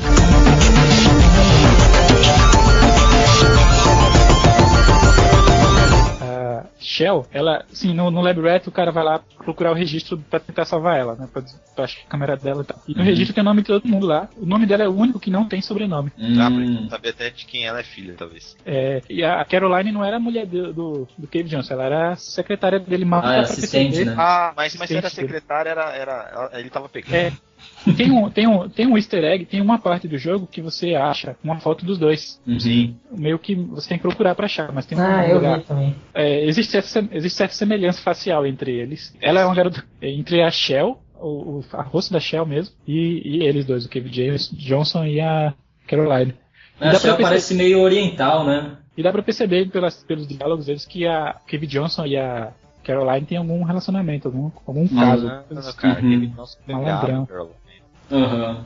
[6.62, 10.18] A Shell, ela, sim, no, no Lab Rat o cara vai lá procurar o registro
[10.30, 11.28] pra tentar salvar ela, né?
[11.32, 11.42] Pra,
[11.76, 12.80] pra achar a câmera dela e tal.
[12.88, 13.06] E no Uhum.
[13.06, 14.30] registro tem o nome de todo mundo lá.
[14.38, 16.12] O nome dela é o único que não tem sobrenome.
[16.18, 18.56] Dá pra saber até de quem ela é filha, talvez.
[18.66, 22.12] É, e a Caroline não era a mulher do, do, do Cave Johnson, ela era
[22.12, 24.16] a secretária dele mal Ah, é assistente, né?
[24.18, 27.16] Ah, mas, mas se era secretária, era, era, ela- ele tava pegando.
[27.16, 27.34] É.
[27.98, 30.94] Tem um, tem, um, tem um easter egg, tem uma parte do jogo que você
[30.96, 32.40] acha uma foto dos dois.
[32.60, 32.96] Sim.
[33.12, 35.60] Meio que você tem que procurar pra achar, mas tem um ah, eu lugar.
[35.60, 35.96] vi também.
[36.14, 39.16] É, existe, essa, existe certa semelhança facial entre eles.
[39.22, 39.84] Ela é uma garota.
[40.02, 41.28] Entre a Shell, o,
[41.60, 45.20] o a rosto da Shell mesmo, e, e eles dois, o Kevin James Johnson e
[45.20, 45.54] a
[45.88, 46.36] Caroline.
[46.80, 48.78] E A dá, Shell pra parece meio oriental, né?
[48.96, 52.52] e dá pra perceber pelas, pelos diálogos deles que a Kevin Johnson e a
[52.84, 55.32] Caroline têm algum relacionamento, algum, algum caso.
[55.56, 55.78] Assim.
[55.78, 56.12] cara, Uhum.
[56.12, 56.58] ele nossa,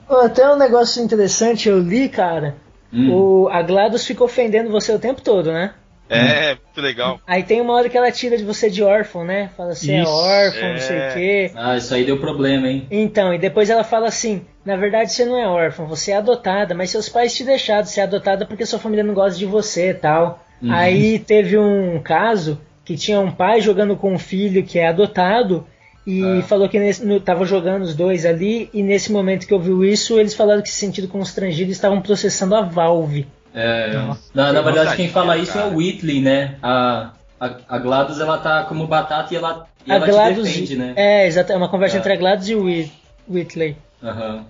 [0.10, 2.56] Ó, Até um negócio interessante, eu li, cara.
[2.92, 3.12] Hum.
[3.12, 5.74] O, a GLaDOS fica ofendendo você o tempo todo, né?
[6.10, 7.20] É, muito legal.
[7.26, 9.50] Aí tem uma hora que ela tira de você de órfão, né?
[9.58, 11.10] Fala assim, é Isso, órfão, não sei é.
[11.10, 11.52] o quê.
[11.56, 12.86] Ah, isso aí deu problema, hein?
[12.92, 16.76] Então, e depois ela fala assim: na verdade você não é órfã, você é adotada,
[16.76, 19.94] mas seus pais te deixaram ser adotada porque sua família não gosta de você e
[19.96, 20.46] tal.
[20.62, 20.72] Uhum.
[20.72, 25.66] Aí teve um caso que tinha um pai jogando com um filho que é adotado
[26.06, 29.84] e falou que nesse, no, tava jogando os dois ali e nesse momento que ouviu
[29.84, 33.26] isso eles falaram que se sentiram constrangidos e estavam processando a Valve.
[33.54, 34.22] É, Nossa.
[34.34, 36.56] na, na verdade, quem fala isso é o Whitley, né?
[36.62, 40.44] A, a, a GLaDOS, ela tá como batata e ela, e a ela te GLaDOS,
[40.44, 40.94] defende, né?
[40.96, 42.00] é, exato, é uma conversa É.
[42.00, 42.94] entre a GLaDOS e o Whit-
[43.30, 43.78] Whitley.
[44.04, 44.46] Aham.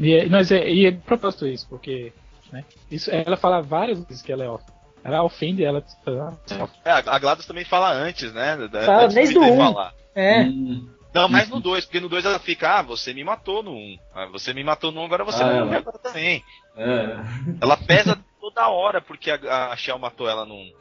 [0.00, 2.12] E, é- mas é, e é de propósito isso, porque
[2.52, 4.72] né, isso, ela fala várias vezes que ela é órfã.
[5.04, 5.84] Ela ofende ela.
[6.84, 8.56] É, a a GLaDOS também fala antes, né?
[8.72, 9.56] da- Fala antes desde o um.
[9.56, 9.92] falar.
[10.14, 10.86] É, Hum,
[11.16, 13.74] Não, mas no 2, porque no 2 ela fica, ah, você me matou no 1.
[13.74, 13.98] Um.
[14.14, 15.76] Ah, você me matou no 1, um, agora você Ah, vai ela.
[15.76, 16.44] agora também.
[16.76, 17.16] é.
[17.58, 20.58] Ela pesa toda hora porque a, a Shell matou ela no 1.
[20.58, 20.72] Um.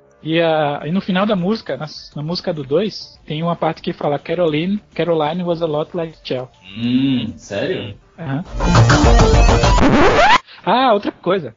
[0.26, 1.84] E, a, e no final da música, na,
[2.16, 6.16] na música do 2, tem uma parte que fala Caroline, Caroline was a lot like
[6.24, 6.50] Shell.
[6.78, 7.94] Hum, sério?
[8.18, 8.42] Aham.
[10.64, 11.54] Ah, outra coisa.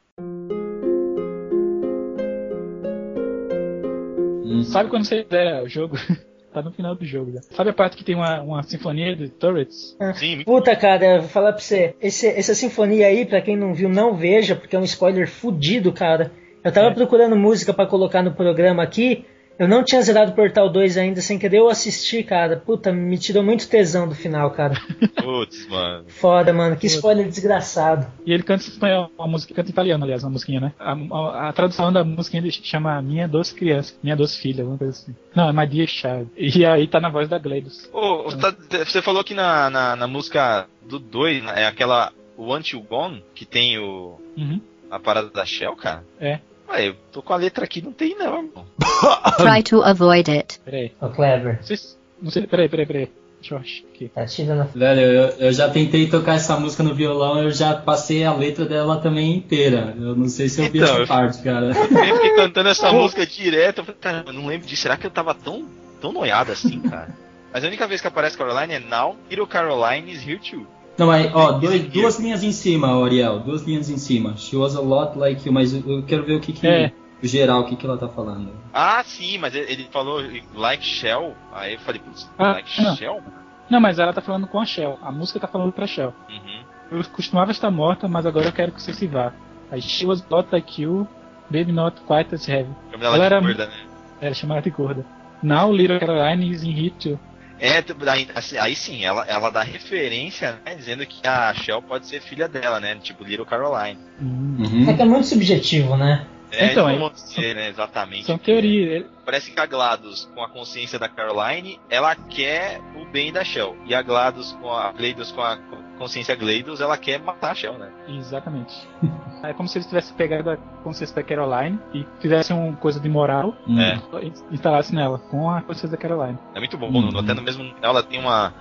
[4.43, 4.63] Hum.
[4.63, 5.95] Sabe quando você zera o jogo?
[6.63, 7.41] tá no final do jogo já.
[7.41, 9.95] Sabe a parte que tem uma, uma sinfonia de turrets?
[10.15, 11.95] Sim, muito Puta, cara, eu vou falar pra você.
[12.01, 15.91] Esse- essa sinfonia aí, pra quem não viu, não veja, porque é um spoiler fudido,
[15.91, 16.31] cara.
[16.63, 16.93] Eu tava É.
[16.93, 19.25] procurando música pra colocar no programa aqui.
[19.59, 22.57] Eu não tinha zerado Portal 2 ainda, sem querer eu assisti, cara.
[22.57, 24.75] Puta, me tirou muito tesão do final, cara.
[25.23, 26.05] Putz, mano.
[26.07, 26.75] Foda, mano.
[26.75, 28.05] Que spoiler desgraçado.
[28.25, 30.73] E ele canta em espanhol, uma música, canta em italiano, aliás, uma musiquinha, né?
[30.79, 34.77] A, a- a tradução da musiquinha ele chama Minha Doce Criança, Minha Doce Filha, alguma
[34.77, 35.15] coisa assim.
[35.35, 36.29] Não, é My Dear Child.
[36.37, 37.89] E aí tá na voz da Gleidos.
[37.91, 42.73] Ô, você tá- você falou que na, na, na música do 2, é aquela Want
[42.73, 44.61] You Gone, que tem o, Uhum.
[44.91, 46.03] a parada da Shell, cara?
[46.19, 46.39] É.
[46.69, 48.65] Ué, eu tô com a letra aqui, não tem não, irmão.
[49.37, 50.59] Try to avoid it.
[50.65, 50.91] Peraí.
[51.01, 51.59] Ô, Clever.
[51.61, 53.09] Vocês, não sei, peraí, peraí, peraí.
[53.39, 54.09] Deixa eu achar aqui.
[54.09, 54.69] Tá tirando.
[54.73, 58.65] Velho, eu, eu já tentei tocar essa música no violão, eu já passei a letra
[58.65, 59.95] dela também inteira.
[59.97, 61.67] Eu não sei se eu vi Então, essa parte, cara.
[61.67, 65.05] Eu fiquei cantando essa música direto, eu falei, cara, eu não lembro disso, será que
[65.05, 65.65] eu tava tão,
[66.01, 67.09] tão noiado assim, cara?
[67.53, 70.67] Mas a única vez que aparece Caroline é Now, Little Caroline is here too.
[70.97, 73.39] Não, mas, ó, dois- duas linhas em cima, Ariel.
[73.39, 74.35] Duas linhas em cima.
[74.35, 76.67] She was a lot like you, mas eu quero ver o que que.
[76.67, 76.91] É.
[77.21, 78.51] O geral, o que que ela tá falando.
[78.73, 80.21] Ah, sim, mas ele falou
[80.53, 82.95] like Shell, aí eu falei, putz, Ah, like não.
[82.95, 83.21] Shell?
[83.69, 84.99] Não, mas ela tá falando com a Shell.
[85.01, 86.13] A música tá falando pra Shell.
[86.29, 86.63] Uhum.
[86.99, 89.33] Eu costumava estar morta, mas agora eu quero que você se vá.
[89.71, 91.07] Aí she was not like you,
[91.49, 92.69] baby not quite as heavy.
[92.93, 93.73] Ela Ela era gorda, né?
[94.21, 95.05] Ela chamava de gorda.
[95.43, 97.19] Now little Caroline is in here too.
[97.59, 102.07] É, aí, assim, aí sim, ela, ela dá referência, né, dizendo que a Shell pode
[102.07, 102.95] ser filha dela, né?
[103.01, 103.99] Tipo Little Caroline.
[104.21, 104.85] Hum.
[104.87, 106.25] É que é muito subjetivo, né?
[106.51, 108.25] É, Então, é- não dizer, né, exatamente.
[108.25, 109.05] São teorias.
[109.25, 113.75] Parece que a GLaDOS, com a consciência da Caroline, ela quer o bem da Shell.
[113.85, 115.57] E a GLaDOS, com a GLaDOS, com a
[115.97, 117.89] consciência GLaDOS, ela quer matar a Shell, né?
[118.07, 118.87] Exatamente.
[119.43, 123.07] É como se eles tivessem pegado a consciência da Caroline e fizessem uma coisa de
[123.07, 123.79] moral Hum.
[123.79, 123.99] É.
[124.23, 126.37] e instalassem nela com a consciência da Caroline.
[126.55, 126.89] É muito bom.
[126.89, 127.17] Uhum.
[127.19, 128.51] Até no mesmo final ela tem uma,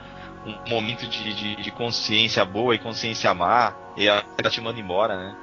[0.47, 3.73] um momento de, de, de consciência boa e consciência má.
[3.97, 5.35] E ela tá te manda embora, né?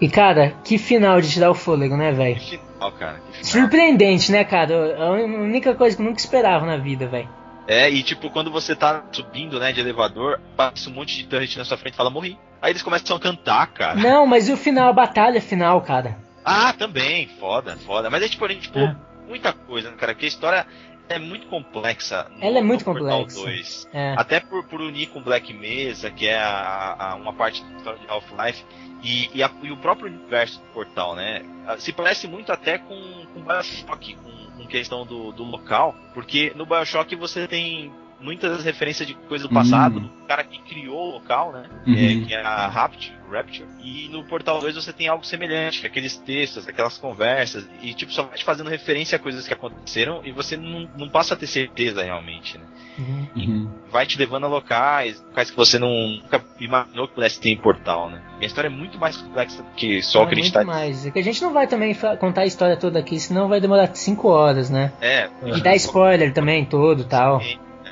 [0.00, 2.40] E, cara, que final de tirar o fôlego, né, velho?
[2.40, 3.20] Que final, cara.
[3.30, 3.44] Que final.
[3.44, 4.96] Surpreendente, né, cara?
[5.00, 7.28] A única coisa que eu nunca esperava na vida, velho.
[7.66, 11.56] É, e tipo, quando você tá subindo, né, de elevador, passa um monte de turret
[11.56, 12.38] na sua frente e fala, morri.
[12.60, 13.94] Aí eles começam a cantar, cara.
[13.94, 16.18] Não, mas e o final, a batalha final, cara?
[16.44, 18.10] Ah, também, foda, foda.
[18.10, 18.96] Mas é tipo, a gente pulou É.
[19.28, 20.12] muita coisa, né, cara?
[20.12, 20.66] Porque a história
[21.08, 22.26] é muito complexa.
[22.30, 23.40] no- Ela é muito complexa.
[23.40, 23.88] 2.
[23.92, 24.14] É.
[24.16, 27.98] Até por, por unir com Black Mesa, que é a, a- uma parte da história
[28.00, 28.64] de Half-Life,
[29.02, 31.42] e, e, e o próprio universo do portal, né?
[31.66, 32.94] Ah, Se parece muito até com,
[33.32, 34.30] com Bioshock, com,
[34.60, 39.54] com questão do, do local, porque no Bioshock você tem muitas referências de coisa do
[39.54, 40.02] passado, Hum.
[40.02, 41.64] do cara que criou o local, né?
[41.86, 41.94] Uhum.
[41.94, 43.66] É, que é a Rapture, Rapture.
[43.82, 47.94] E no Portal 2 você tem algo semelhante, que é aqueles textos, aquelas conversas, e
[47.94, 51.34] tipo, só vai te fazendo referência a coisas que aconteceram e você não, não passa
[51.34, 52.64] a ter certeza realmente, né?
[52.98, 53.26] Uhum.
[53.36, 53.70] Uhum.
[53.90, 55.88] vai te levando a locais, locais que você não,
[56.22, 58.20] nunca imaginou que pudesse ter em portal, né?
[58.40, 60.54] E a história é muito mais complexa do que só É o que a gente
[60.54, 61.06] muito mais.
[61.06, 63.94] É que a gente não vai também contar a história toda aqui, senão vai demorar
[63.94, 64.92] 5 horas, né?
[65.00, 67.40] É, E dar spoiler também, todo tal.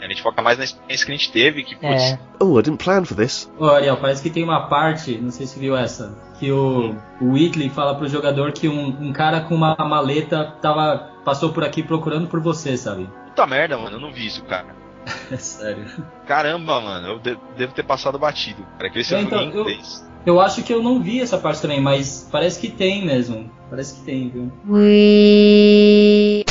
[0.04, 2.18] A gente foca mais na experiência que a gente teve, que, putz, É.
[2.40, 3.50] Oh, I didn't plan for this.
[3.58, 7.32] Ô, Ariel, parece que tem uma parte, não sei se viu essa, que o, o
[7.32, 11.82] Whitley fala pro jogador que um, um cara com uma maleta tava, passou por aqui
[11.82, 13.08] procurando por você, sabe?
[13.28, 14.76] puta merda, mano, eu não vi isso, cara.
[15.32, 15.86] É sério.
[16.26, 19.60] Caramba, mano, eu de- devo ter passado batido, cara, que esse É, eu então, eu-
[19.62, 20.06] inglês.
[20.26, 23.50] Eu acho que eu não vi essa parte também, mas parece que tem mesmo.
[23.70, 24.52] Parece que tem, viu?
[24.66, 26.44] Você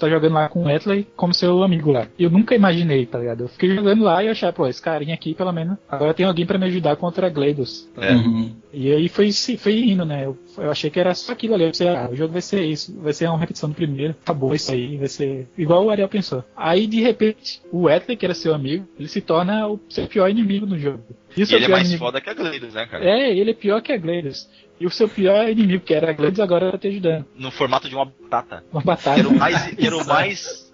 [0.00, 2.06] tá jogando lá com o Etley como seu amigo lá.
[2.18, 3.42] Eu nunca imaginei, tá ligado?
[3.44, 6.26] Eu fiquei jogando lá e eu achei, pô, esse carinha aqui, pelo menos, agora tem
[6.26, 7.88] alguém pra me ajudar contra a Gleidos.
[7.96, 8.12] É.
[8.12, 8.54] Uhum.
[8.72, 10.24] E aí foi, se- foi indo, né?
[10.24, 11.64] Eu, eu achei que era só aquilo ali.
[11.64, 12.98] Eu pensei, ah, o jogo vai ser isso.
[13.00, 14.14] Vai ser uma repetição do primeiro.
[14.22, 14.96] Acabou isso aí.
[14.96, 16.44] Vai ser igual o Ariel pensou.
[16.56, 20.28] Aí, de repente, o Etley, que era seu amigo, ele se torna o seu pior
[20.30, 21.02] inimigo no jogo.
[21.36, 22.04] E o E seu ele é pior mais inimigo...
[22.04, 23.04] foda que a Gleidos, né, cara?
[23.04, 24.48] É, ele é pior que a Gleidos.
[24.80, 27.26] E o seu pior inimigo, que era a Gleidos, agora tá te ajudando.
[27.36, 28.64] No formato de uma batata.
[28.72, 29.20] Uma Que batalha.
[29.20, 29.72] era o mais.
[29.78, 30.70] era o mais.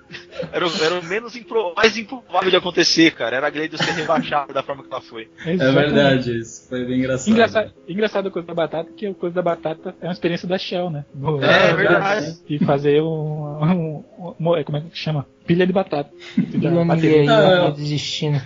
[0.53, 3.39] Era o, era o menos impro- mais improvável de acontecer, cara.
[3.39, 5.29] Era a Gleidos ser rebaixada da forma que ela foi.
[5.45, 7.29] É verdade, isso foi bem engraçado.
[7.33, 10.57] Engraçado, engraçado a coisa da batata, que a coisa da batata é uma experiência da
[10.57, 11.05] Shell, né?
[11.13, 12.37] No- É, verdade.
[12.49, 15.27] E fazer um, um, um- um- Como é que chama?
[15.45, 16.09] Pilha de batata.
[17.29, 18.41] Ah, ó, eu- desistindo.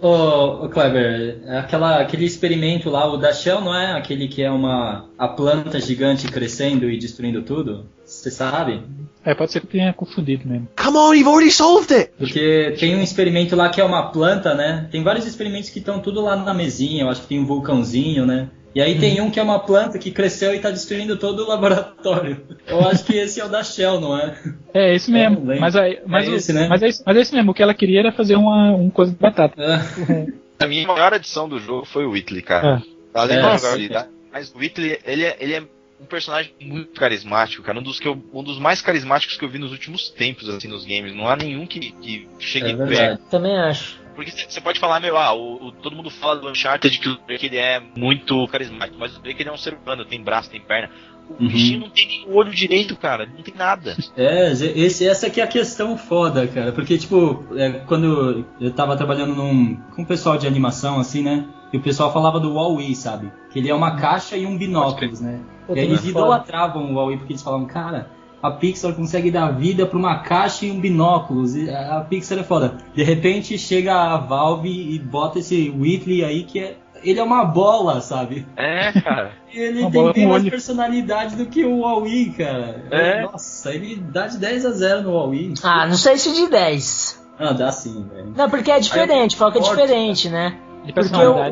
[0.00, 4.50] Ô, ô Kleber, aquela, aquele experimento lá, o da Shell não é aquele que é
[4.50, 7.86] uma a planta gigante crescendo e destruindo tudo?
[8.04, 8.82] Você sabe?
[9.24, 10.68] É, pode ser que tenha confundido mesmo.
[10.82, 12.12] Come on, you've already solved it!
[12.16, 14.88] Porque tem um experimento lá que é uma planta, né?
[14.90, 18.24] Tem vários experimentos que estão tudo lá na mesinha, eu acho que tem um vulcãozinho,
[18.24, 18.48] né?
[18.74, 21.48] E aí tem um que é uma planta que cresceu e tá destruindo todo o
[21.48, 22.40] laboratório.
[22.68, 24.36] Eu acho que esse é o da Shell, não é?
[24.72, 25.60] É, esse não mesmo.
[25.60, 26.68] Mas, aí, mas, É o- esse, né?
[26.68, 27.50] mas, é esse, mas é esse mesmo.
[27.50, 29.60] O que ela queria era fazer uma um coisa de batata.
[29.60, 30.64] É.
[30.64, 32.82] A minha maior adição do jogo foi o Whitley, cara.
[33.12, 34.08] Além É, da jogabilidade.
[34.32, 35.62] Mas o Whitley, ele é, ele é
[36.00, 37.78] um personagem muito carismático, cara.
[37.78, 40.68] Um dos, que eu- um dos mais carismáticos que eu vi nos últimos tempos, assim,
[40.68, 41.12] nos games.
[41.14, 43.22] Não há nenhum que, que chegue É perto.
[43.30, 43.98] Também acho.
[44.24, 47.16] Porque você pode falar, meu, ah, o, o- todo mundo fala do Uncharted que o
[47.26, 50.50] Drake ele é muito carismático, mas o Drake ele é um ser humano, tem braço,
[50.50, 50.90] tem perna.
[51.28, 51.48] O Uhum.
[51.48, 53.96] bichinho não tem nem o olho direito, cara, não tem nada.
[54.16, 56.72] É, esse, essa aqui é a questão foda, cara.
[56.72, 61.46] Porque, tipo, é, quando eu tava trabalhando num, com o pessoal de animação, assim, né?
[61.72, 63.30] E o pessoal falava do Huawei, sabe?
[63.50, 65.40] Que ele é uma caixa e um binóculos, né?
[65.68, 66.10] Pô, E aí eles foda.
[66.10, 68.10] idolatravam o Huawei porque eles falavam, cara,
[68.42, 71.54] a Pixar consegue dar vida pra uma caixa e um binóculos.
[71.54, 72.78] e A Pixar é foda.
[72.94, 76.76] De repente chega a Valve e bota esse Whitley aí que é.
[77.02, 78.46] Ele é uma bola, sabe?
[78.56, 79.32] É, cara.
[79.54, 80.50] Ele Uma tem bem mais olho.
[80.50, 82.84] personalidade do que o Huawei, cara.
[82.90, 83.22] É.
[83.22, 85.54] Nossa, ele dá de 10 a 0 no Huawei.
[85.62, 87.26] Ah, não sei se de 10.
[87.38, 88.32] Ah, dá sim, velho.
[88.36, 90.50] Não, porque é diferente, fala que é forte, diferente, né?
[90.84, 91.50] De Porque o, personalidade.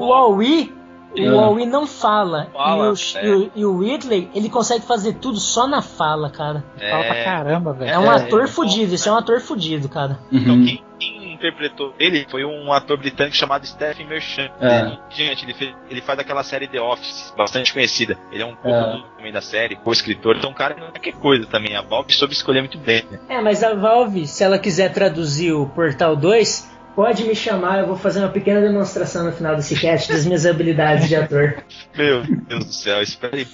[1.14, 1.36] O Huawei, o É.
[1.36, 2.48] Huawei não fala.
[2.52, 3.24] Fala, e, o, é.
[3.26, 6.64] e, o, e o Whitley, ele consegue fazer tudo só na fala, cara.
[6.78, 7.90] Fala pra caramba, velho.
[7.90, 10.18] É, um É, ator é, fudido, esse é um ator fudido, cara.
[10.30, 10.64] Então Uhum.
[10.64, 14.50] quem, quem interpretou ele foi um ator britânico chamado Stephen Merchant.
[14.60, 14.80] É.
[14.80, 18.18] Ele, gente, ele, fez- ele faz aquela série The Office, bastante conhecida.
[18.32, 18.54] Ele é um É.
[18.56, 21.76] co-produtor também da série, co-escritor, então o cara não é qualquer coisa também.
[21.76, 23.18] A Valve soube escolher muito bem, né?
[23.28, 27.86] É, mas a Valve, se ela quiser traduzir o Portal 2, pode me chamar, eu
[27.86, 31.62] vou fazer uma pequena demonstração no final desse cast das minhas habilidades de ator.
[31.96, 33.46] Meu Deus do céu, espere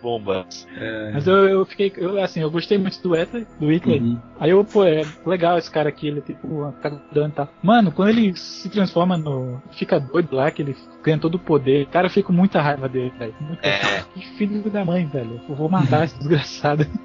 [0.00, 0.66] bombas.
[0.76, 1.10] É.
[1.12, 4.00] Mas eu, eu fiquei, eu, assim, eu gostei muito do Whitley, do Whitley.
[4.00, 4.18] Uhum.
[4.38, 7.48] Aí eu, pô, é legal esse cara aqui, ele tipo, tá dando e tal.
[7.62, 9.60] Mano, quando ele se transforma no.
[9.72, 12.88] fica doido lá, que ele ganha todo o poder, cara, eu fico com muita raiva
[12.88, 13.34] dele, velho.
[13.62, 14.02] É.
[14.14, 15.40] Que filho da mãe, velho.
[15.48, 16.86] Eu vou matar esse desgraçado.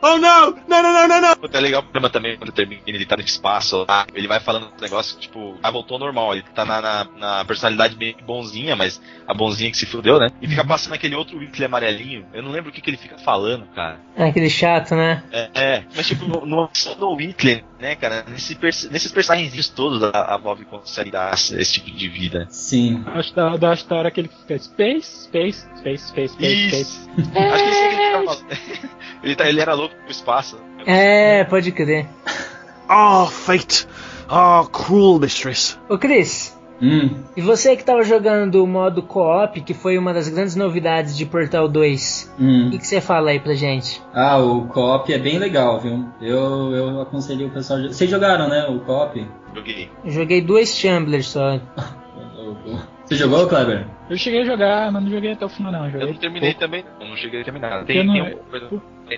[0.00, 0.50] Oh no!
[0.68, 1.36] No, no, no, no, no!
[1.36, 4.40] Puta, É legal o programa também quando termina, ele tá no espaço lá, ele vai
[4.40, 8.16] falando um negócio, tipo, ah, voltou ao normal, ele tá na, na, na personalidade bem
[8.24, 10.30] bonzinha, mas a bonzinha que se fudeu, né?
[10.40, 13.18] E fica passando aquele outro Whitley amarelinho, eu não lembro o que, que ele fica
[13.18, 14.00] falando, cara.
[14.16, 15.22] É aquele chato, né?
[15.32, 20.02] É, é, mas tipo, no, no, só no Whitley, né, cara, nesse nesses personagens todos
[20.02, 22.46] a, a Valve consegue dar esse, esse tipo de vida.
[22.50, 23.02] Sim.
[23.06, 26.80] Acho da, da hora que ele fica Space, Space, Space, Space, Space, Space.
[26.80, 27.10] Isso!
[27.34, 28.46] Acho que esse é que ele ficava falando.
[29.22, 30.58] ele, tá, ele era louco pro espaço.
[30.86, 32.06] É, pode crer.
[32.94, 33.86] Oh, fate!
[34.28, 35.78] Oh, cruel mistress.
[35.88, 37.10] Ô Cris, Hum.
[37.36, 41.24] e você que tava jogando o modo co-op, que foi uma das grandes novidades de
[41.24, 42.68] Portal 2, o Hum.
[42.72, 44.02] que, que você fala aí pra gente?
[44.12, 46.04] Ah, o co-op é bem legal, viu?
[46.20, 47.78] Eu, eu aconselho o pessoal.
[47.78, 48.66] a- Vocês jogaram, né?
[48.68, 49.24] O co-op?
[49.54, 49.90] Joguei.
[50.04, 51.60] Eu joguei dois Chamblers só.
[53.12, 53.86] Você jogou, Kleber?
[54.08, 55.84] Eu cheguei a jogar, mas não joguei até o final não.
[55.84, 56.60] Eu Joguei não terminei pouco.
[56.60, 57.80] também, eu não cheguei a terminar.
[57.80, 58.68] Eu Tem, não- tem alguma coisa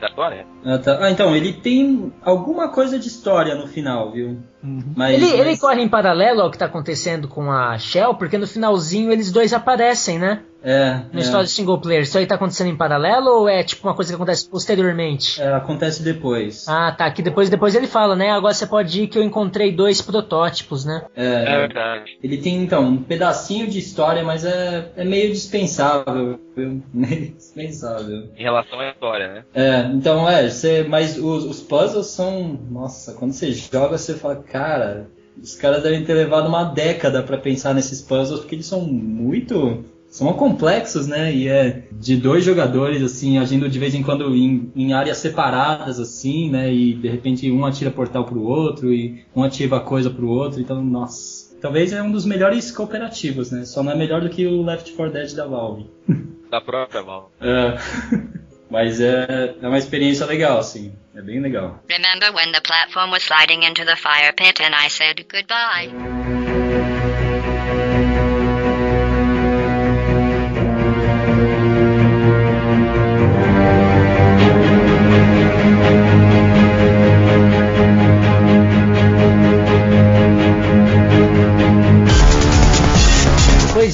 [0.00, 0.46] da história?
[0.64, 0.98] Ah, tá.
[1.00, 4.38] Ah, então, ele tem alguma coisa de história no final, viu?
[4.64, 4.82] Uhum.
[4.96, 8.36] Mas, Ele, ele mas- corre em paralelo ao que tá acontecendo com a Shell, porque
[8.36, 10.42] no finalzinho eles dois aparecem, né?
[10.64, 12.02] É, Na é, história de single player.
[12.02, 15.40] Isso aí tá acontecendo em paralelo ou é tipo uma coisa que acontece posteriormente?
[15.40, 16.66] é, acontece depois.
[16.66, 17.10] Ah, tá.
[17.10, 18.30] Que depois, depois ele fala, né?
[18.30, 21.04] Agora você pode ir que eu encontrei dois protótipos, né?
[21.14, 22.18] É, verdade.
[22.22, 26.82] ele tem, então, um pedacinho de história, mas é, é meio dispensável, viu?
[26.94, 28.28] Meio dispensável.
[28.36, 29.44] Em relação à história, né?
[29.52, 32.58] É, então é, você, mas os, os puzzles são.
[32.70, 35.08] Nossa, quando você joga, você fala, cara,
[35.40, 39.84] os caras devem ter levado uma década pra pensar nesses puzzles, porque eles são muito
[40.14, 41.34] são complexos, né?
[41.34, 45.98] E é de dois jogadores, assim, agindo de vez em quando em, em áreas separadas,
[45.98, 46.72] assim, né?
[46.72, 50.60] E de repente um atira portal pro outro e um ativa coisa pro outro.
[50.60, 51.58] Então, nossa.
[51.60, 53.64] Talvez é um dos melhores cooperativos, né?
[53.64, 55.90] Só não é melhor do que o Left 4 Dead da Valve.
[56.48, 57.30] Da própria Valve.
[57.40, 57.76] É.
[58.70, 60.92] Mas é, é uma experiência legal, assim.
[61.16, 61.82] É bem legal.
[61.88, 66.43] Remember when the platform was sliding into the fire pit and I said goodbye?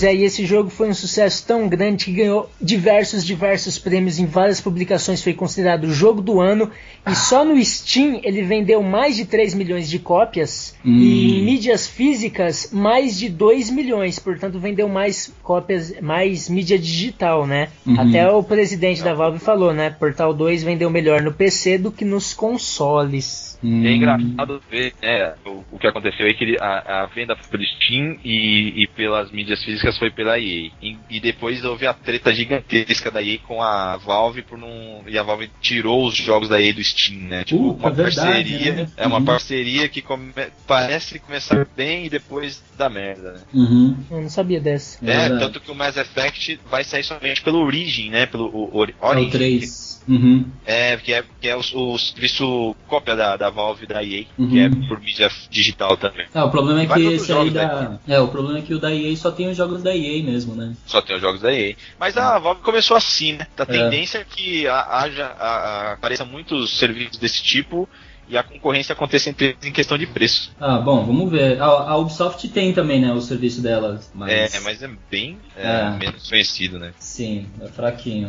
[0.01, 4.19] Pois é, e esse jogo foi um sucesso tão grande que ganhou diversos, diversos prêmios
[4.19, 6.71] em várias publicações, foi considerado o jogo do ano,
[7.07, 10.97] e só no Steam ele vendeu mais de 3 milhões de cópias, Hum.
[10.97, 17.47] e em mídias físicas mais de 2 milhões, portanto vendeu mais cópias, mais mídia digital,
[17.47, 17.69] né?
[17.87, 18.01] Uhum.
[18.01, 19.91] Até o presidente da Valve falou, né?
[19.91, 23.59] Portal 2 vendeu melhor no PC do que nos consoles.
[23.63, 23.85] Hum.
[23.85, 27.63] É engraçado ver né, o, o que aconteceu aí, que ele- a, a venda pelo
[27.63, 30.71] Steam e, e pelas mídias físicas foi pela EA.
[30.83, 35.03] E, e depois houve a treta gigantesca da EA com a Valve por não.
[35.07, 37.45] E a Valve tirou os jogos da EA do Steam, né?
[37.45, 38.17] Tipo, uma verdade,
[38.51, 38.73] parceria.
[38.75, 38.91] né?
[38.97, 39.25] É uma Uhum.
[39.25, 40.33] parceria que come-
[40.67, 43.41] parece começar bem e depois dá merda, né?
[43.53, 43.97] Uhum.
[44.11, 44.99] Eu não sabia dessa.
[45.05, 45.41] É verdade.
[45.41, 48.27] tanto que o Mass Effect vai sair somente pelo Origin, né?
[48.27, 49.31] Pelo o, Ori- É o Origin.
[49.31, 49.90] 3.
[50.09, 50.45] Uhum.
[50.67, 54.49] É, que é, que é o, o serviço cópia da, da Valve da EA, Uhum.
[54.49, 56.27] que é por mídia digital também.
[56.35, 57.99] Ah, o problema é que esse aí da.
[58.09, 60.55] É, o problema é que o da EA só tem os jogos da EA mesmo,
[60.55, 60.75] né?
[60.87, 61.75] Só tem os jogos da EA.
[61.99, 63.47] Mas a Valve começou assim, né?
[63.59, 63.67] A É.
[63.67, 67.89] tendência é que a- haja, a- a- apareça muitos serviços desse tipo
[68.29, 70.53] e a concorrência aconteça entre eles em questão de preço.
[70.61, 71.61] Ah, bom, vamos ver.
[71.61, 74.01] A, a Ubisoft tem também, né, o serviço dela.
[74.15, 74.55] Mas...
[74.55, 75.91] É, mas é bem é, É.
[75.91, 76.93] menos conhecido, né?
[76.99, 78.29] Sim, é fraquinho.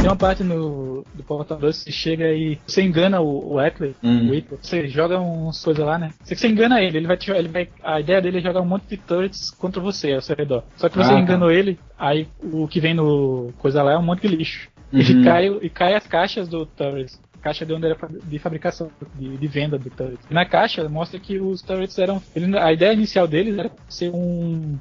[0.00, 3.94] Tem uma parte no, do Portal 2 que chega e você engana o, o Eckler,
[4.02, 4.28] Hum.
[4.28, 6.10] o Whipple, você joga uns coisas lá, né?
[6.22, 7.68] Você, você engana ele, ele vai, te, ele vai.
[7.82, 10.62] A ideia dele é jogar um monte de turrets contra você ao seu redor.
[10.76, 11.20] Só que você Ah, tá.
[11.20, 14.68] enganou ele, aí o que vem no coisa lá é um monte de lixo.
[14.92, 15.00] Uhum.
[15.00, 17.12] E, cai, e cai as caixas do turret.
[17.42, 20.18] Caixa de onde era de fabricação, de, de venda do turret.
[20.30, 22.22] E na caixa mostra que os turrets eram.
[22.34, 24.76] ele- a ideia inicial deles era ser um.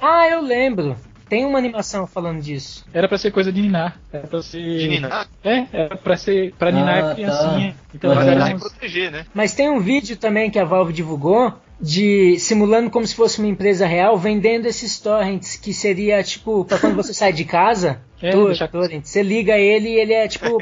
[0.00, 0.96] Ah, eu lembro.
[1.28, 2.84] Tem uma animação falando disso.
[2.92, 3.98] Era pra ser coisa de ninar.
[4.12, 4.78] Era pra ser.
[4.78, 5.28] De ninar?
[5.44, 6.52] É, era pra ser.
[6.58, 7.14] pra ninar Ah, a tá.
[7.14, 7.76] criancinha.
[7.94, 9.26] Então Mas era uns- proteger, né?
[9.34, 13.46] Mas tem um vídeo também que a Valve divulgou de simulando como se fosse uma
[13.48, 18.30] empresa real vendendo esses torrents que seria tipo pra quando você sai de casa, É,
[18.32, 20.58] tor- deixa- torrent, você liga ele e ele é tipo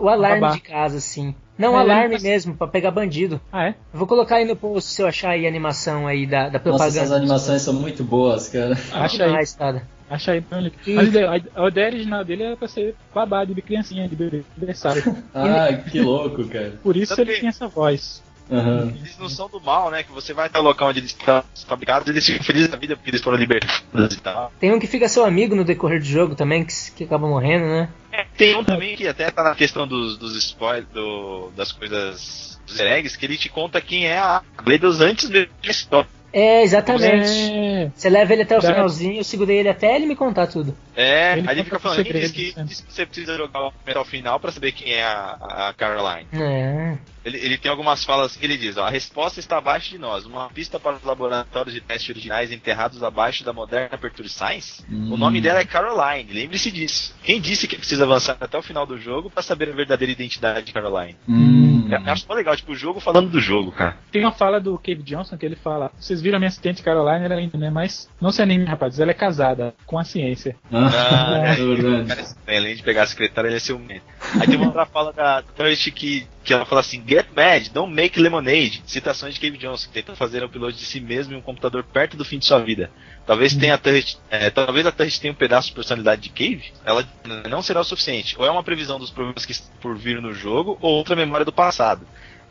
[0.00, 0.52] o alarme Babá.
[0.54, 1.34] de casa assim.
[1.58, 3.40] Não, É, alarme mesmo pra pegar bandido.
[3.52, 3.68] Ah, é?
[3.92, 6.52] Eu vou colocar aí no post se eu achar aí a animação aí da, da
[6.52, 6.98] Nossa, propaganda.
[6.98, 8.76] essas animações são muito boas, cara.
[8.92, 9.46] Acha aí.
[9.58, 9.82] Cara.
[10.10, 10.72] Acha aí pra ele.
[10.86, 14.14] E- Mas a ideia- a ideia original dele era pra ser babá de criancinha, de
[14.16, 15.02] bebê, aniversário.
[15.34, 16.78] Ah, que louco, cara.
[16.82, 17.32] Por isso Também.
[17.32, 18.22] ele tinha essa voz.
[18.50, 18.92] Aham.
[18.96, 20.02] Eles não são do mal, né?
[20.02, 22.96] Que você vai até o local onde eles estão fabricados eles ficam felizes da vida
[22.96, 24.52] porque eles foram libertados e tal.
[24.60, 27.64] Tem um que fica seu amigo no decorrer do jogo também, que, que acaba morrendo,
[27.64, 27.88] né?
[28.36, 32.78] Tem um também que até tá na questão dos, dos spoilers, do, das coisas dos
[32.78, 36.08] eggs, que ele te conta quem é a Gledos antes mesmo da história.
[36.32, 37.52] É, exatamente.
[37.52, 38.74] É, Você leva ele até o Verdade.
[38.74, 40.74] finalzinho, eu segurei ele até ele me contar tudo.
[40.94, 43.60] É, Ele aí ele fica os falando, ele diz que, diz que você precisa jogar
[43.68, 43.72] o
[44.02, 46.26] o final pra saber quem é a, a Caroline.
[46.32, 46.96] É.
[47.24, 50.26] Ele, ele tem algumas falas que ele diz, ó, a resposta está abaixo de nós,
[50.26, 54.82] uma pista para os laboratórios de teste originais enterrados abaixo da moderna Aperture Science.
[54.90, 55.16] O Hum.
[55.16, 57.14] nome dela é Caroline, lembre-se disso.
[57.22, 60.66] Quem disse que precisa avançar até o final do jogo pra saber a verdadeira identidade
[60.66, 61.16] de Caroline?
[61.28, 61.86] Hum.
[61.90, 63.98] Eu acho tão legal, tipo, o jogo falando do jogo, cara.
[64.10, 67.24] tem uma fala do Cave Johnson que ele fala: Vocês viram a minha assistente Caroline,
[67.26, 67.68] ela ainda, né?
[67.70, 70.56] Mas não se anime, rapaz, ela é casada com a ciência.
[70.72, 70.81] Ah,
[71.44, 72.08] é verdade.
[72.08, 74.04] Cara, bem, além de pegar a secretária, ele é ciumento.
[74.40, 77.92] Aí tem uma outra fala da Turret que, que ela fala assim: Get mad, don't
[77.92, 78.82] make lemonade.
[78.86, 81.84] Citações de Cave Johnson, que tenta fazer um piloto de si mesmo em um computador
[81.84, 82.90] perto do fim de sua vida.
[83.26, 86.72] Talvez tenha a Turret, é, talvez a Turret tenha um pedaço de personalidade de Cave.
[86.84, 87.06] Ela
[87.48, 88.36] não será o suficiente.
[88.38, 91.44] Ou é uma previsão dos problemas que estão por vir no jogo, ou outra memória
[91.44, 92.06] do passado.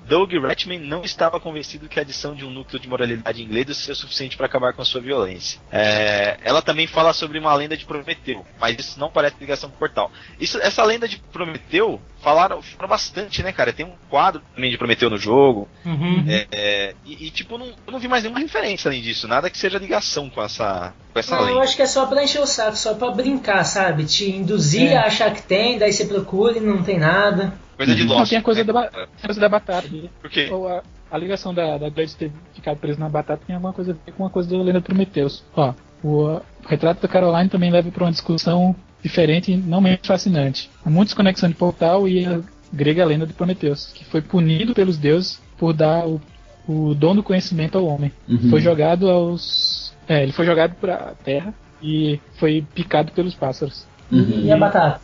[0.08, 3.96] Doug Ratchman não estava convencido que a adição de um núcleo de moralidade inglês seria
[3.96, 5.60] suficiente para acabar com a sua violência.
[5.72, 9.76] É, ela também fala sobre uma lenda de Prometeu, mas isso não parece ligação com
[9.76, 10.12] o portal.
[10.40, 13.72] Isso, essa lenda de Prometeu falaram, falaram bastante, né, cara?
[13.74, 15.68] Tem um quadro também de Prometeu no jogo.
[15.86, 16.26] Uhum.
[16.28, 19.50] é, é, e, e, tipo, não, eu não vi mais nenhuma referência além disso, nada
[19.50, 21.62] que seja ligação com essa, com essa Não, eu lenda.
[21.62, 24.06] acho que é só pra encher o saco, só pra brincar, sabe?
[24.06, 24.98] Te induzir É.
[24.98, 27.54] a achar que tem, daí você procura e não tem nada.
[27.86, 28.30] Coisa de Não, Lost.
[28.30, 28.66] tem a coisa né?
[28.66, 29.88] da, ba- tem a coisa da batata.
[30.22, 30.50] Por quê?
[30.52, 33.92] Ou a- a ligação da, da Glade ter ficado presa na batata tem alguma coisa
[33.92, 35.44] a ver com uma coisa da lenda de Prometheus.
[35.56, 35.74] Ó,
[36.04, 40.70] o, o retrato da Caroline também leva para uma discussão diferente e não menos fascinante.
[40.86, 42.40] Há muitas conexões de portal e a
[42.72, 46.22] grega lenda de Prometheus, que foi punido pelos deuses por dar o,
[46.68, 48.12] o dom do conhecimento ao homem.
[48.30, 48.50] Uhum.
[48.50, 49.94] Foi jogado aos.
[50.08, 53.86] É, ele foi jogado para a terra e foi picado pelos pássaros.
[54.12, 54.42] Uhum.
[54.46, 55.02] E a batata?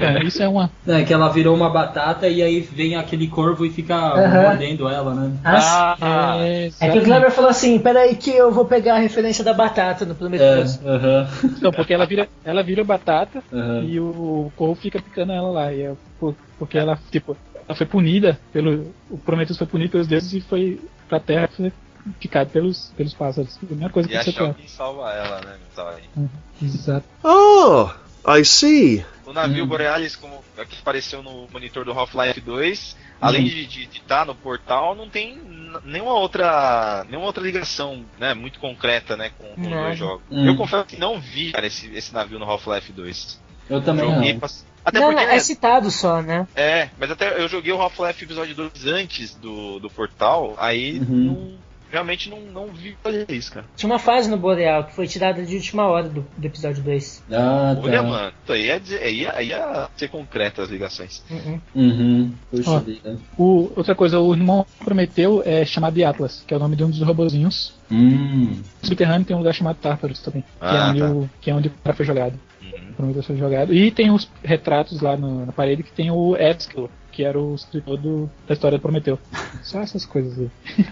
[0.00, 0.70] É, isso é uma.
[0.86, 3.96] É, que ela virou uma batata e aí vem aquele corvo e fica
[4.42, 5.32] mordendo ela, né?
[5.44, 7.04] Ah, é, é que o.
[7.04, 10.78] Kleber falou assim, peraí que eu vou pegar a referência da batata no É, Prometheus.
[10.84, 11.28] aham.
[11.62, 13.42] Não, porque ela vira, ela vira batata
[13.86, 15.72] e o corvo fica picando ela lá.
[15.72, 17.36] E é por- porque ela, tipo,
[17.66, 18.92] ela foi punida pelo.
[19.10, 21.72] O Prometheus foi punido pelos deuses e foi pra terra foi
[22.18, 23.58] picado pelos, pelos pássaros.
[23.62, 25.54] A mesma coisa E que você alguém salva ela, né?
[25.76, 26.24] Aí.
[26.62, 27.04] Exato.
[27.22, 27.88] Oh,
[28.26, 29.04] I see.
[29.28, 29.66] O navio Hum.
[29.66, 33.48] Borealis, como que apareceu no monitor do Half-Life 2, além Uhum.
[33.48, 35.38] de estar no portal, não tem
[35.84, 39.82] nenhuma outra, nenhuma outra ligação né, muito concreta né, com, com os Não.
[39.82, 40.22] dois jogos.
[40.30, 40.46] Hum.
[40.46, 43.40] Eu confesso que não vi cara, esse, esse navio no Half-Life 2.
[43.68, 44.40] Eu também Joguei, não.
[44.40, 46.48] pass- Até não, porque é citado só, né?
[46.56, 51.04] É, mas até eu joguei o Half-Life episódio 2 antes do, do portal, aí Uhum.
[51.08, 53.66] não- realmente não, não vi fazer isso, cara.
[53.76, 57.24] Tinha uma fase no Boreal que foi tirada de última hora do, do episódio 2.
[57.30, 57.80] Ah, tá.
[57.82, 61.22] Olha, mano, isso aí ia, dizer- aí ia, aí ia ser concreto as ligações.
[61.30, 61.60] Uhum.
[61.74, 62.32] Uhum.
[62.50, 62.78] Puxa Ó.
[62.80, 63.18] vida.
[63.36, 66.84] O, outra coisa, o irmão Prometeu é chamado de Atlas, que é o nome de
[66.84, 67.74] um dos robozinhos.
[67.90, 68.60] Hum.
[68.82, 71.10] No subterrâneo tem um lugar chamado Tartarus também, que, é Ah, onde tá.
[71.10, 72.38] o, que é onde o cara foi jogado.
[72.62, 72.90] Uhum.
[72.90, 73.72] O Prometheus foi jogado.
[73.72, 77.54] E tem os retratos lá no- na parede que tem o Edskill, que era o
[77.54, 79.18] escritor do- da história do Prometeu.
[79.62, 80.50] Só essas coisas aí.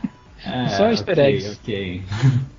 [0.47, 1.59] Ah, Só easter ok, eggs.
[1.63, 2.03] Ok.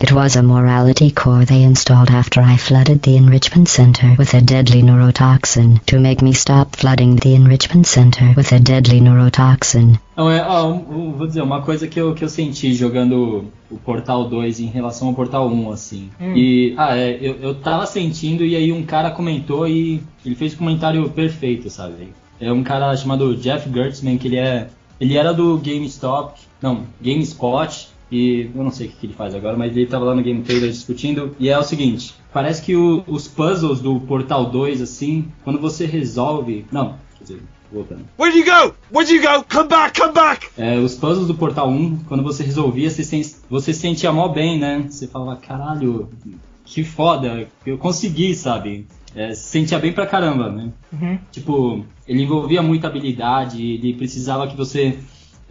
[0.00, 4.40] It was a morality core they installed after I flooded the enrichment center with a
[4.40, 10.00] deadly neurotoxin to make me stop flooding the enrichment center with a deadly neurotoxin.
[10.16, 13.44] Não, é, ó, um- um- vou dizer, uma coisa que eu, que eu senti jogando
[13.70, 16.10] o Portal 2 em relação ao Portal 1, assim.
[16.20, 16.34] Hum.
[16.36, 20.54] E, ah, é, eu, eu tava sentindo e aí um cara comentou e ele fez
[20.54, 22.12] um comentário perfeito, sabe?
[22.40, 24.66] É um cara chamado Jeff Gertzman, que ele é.
[25.00, 29.56] Ele era do GameStop, não, GameSpot, e eu não sei o que, ele faz agora,
[29.56, 33.02] mas ele tava lá no Game Trailer discutindo, e é o seguinte, parece que o-
[33.06, 36.64] os puzzles do Portal 2, assim, quando você resolve.
[36.70, 37.42] Não, quer dizer,
[37.72, 38.04] voltando.
[38.18, 38.74] Where'd you go?
[38.94, 39.44] Where'd you go?
[39.50, 40.46] Come back, come back!
[40.58, 44.28] É, os puzzles do Portal 1, quando você resolvia, você, sen- você se sentia mó
[44.28, 44.84] bem, né?
[44.90, 46.10] Você falava, caralho,
[46.66, 48.86] que foda, eu consegui, sabe?
[49.14, 50.70] É, se sentia bem pra caramba, né?
[50.92, 51.18] Uhum.
[51.30, 54.98] Tipo, ele envolvia muita habilidade, ele precisava que você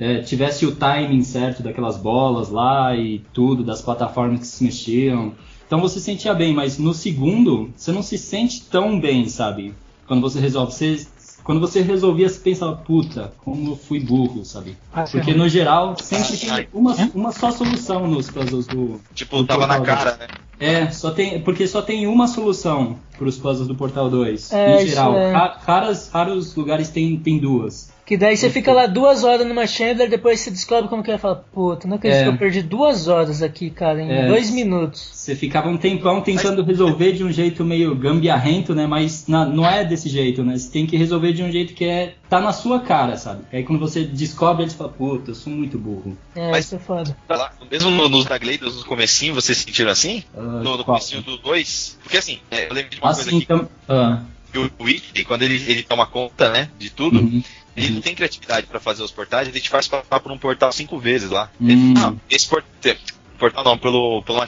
[0.01, 5.33] é, tivesse o timing certo daquelas bolas lá e tudo, das plataformas que se mexiam.
[5.67, 9.73] Então você se sentia bem, mas no segundo, você não se sente tão bem, sabe?
[10.07, 10.73] Quando você resolve.
[10.73, 11.07] Você,
[11.43, 14.75] quando você resolvia, você pensava, puta, como eu fui burro, sabe?
[14.91, 18.99] Ah, Porque no geral, sempre tem uma, uma só solução nos puzzles do.
[19.13, 20.27] Tipo, do tava na cara, né?
[20.59, 24.51] É, só tem, porque só tem uma solução pros puzzles do Portal 2.
[24.51, 25.15] É, em geral.
[25.15, 25.31] é.
[25.31, 27.90] Ra- raras, raros lugares tem, tem duas.
[28.05, 31.15] Que daí você fica lá duas horas numa chamber, depois você descobre como que é
[31.15, 32.23] e fala, puta, não acredito É.
[32.23, 34.27] que eu perdi duas horas aqui, cara, em É.
[34.27, 35.09] dois minutos.
[35.13, 38.85] Você ficava um tempão tentando resolver de um jeito meio gambiarrento, né?
[38.87, 40.57] Mas na- não é desse jeito, né?
[40.57, 43.43] Você tem que resolver de um jeito que é tá na sua cara, sabe?
[43.53, 46.17] Aí quando você descobre, eles falam, puta, eu sou muito burro.
[46.35, 47.15] É, Mas- isso é foda.
[47.27, 50.23] Tá lá, Mesmo no- nos da Gleidos, no comecinho, vocês sentiram assim?
[50.35, 51.97] Ah, No, no comecinho do 2?
[52.03, 53.69] Porque assim, é, eu lembro de uma coisa Assim, aqui, então.
[53.87, 54.21] Ah,
[54.51, 57.41] que o Witch, quando ele, ele toma conta, né, de tudo, uhum.
[57.75, 60.71] Ele não tem criatividade pra fazer os portais, ele te faz passar por um portal
[60.71, 61.49] cinco vezes lá.
[61.59, 61.69] Hum.
[61.69, 62.95] Ele fala, não, esse portal,
[63.39, 64.39] portal não, pelo, pelo.
[64.39, 64.45] Fala,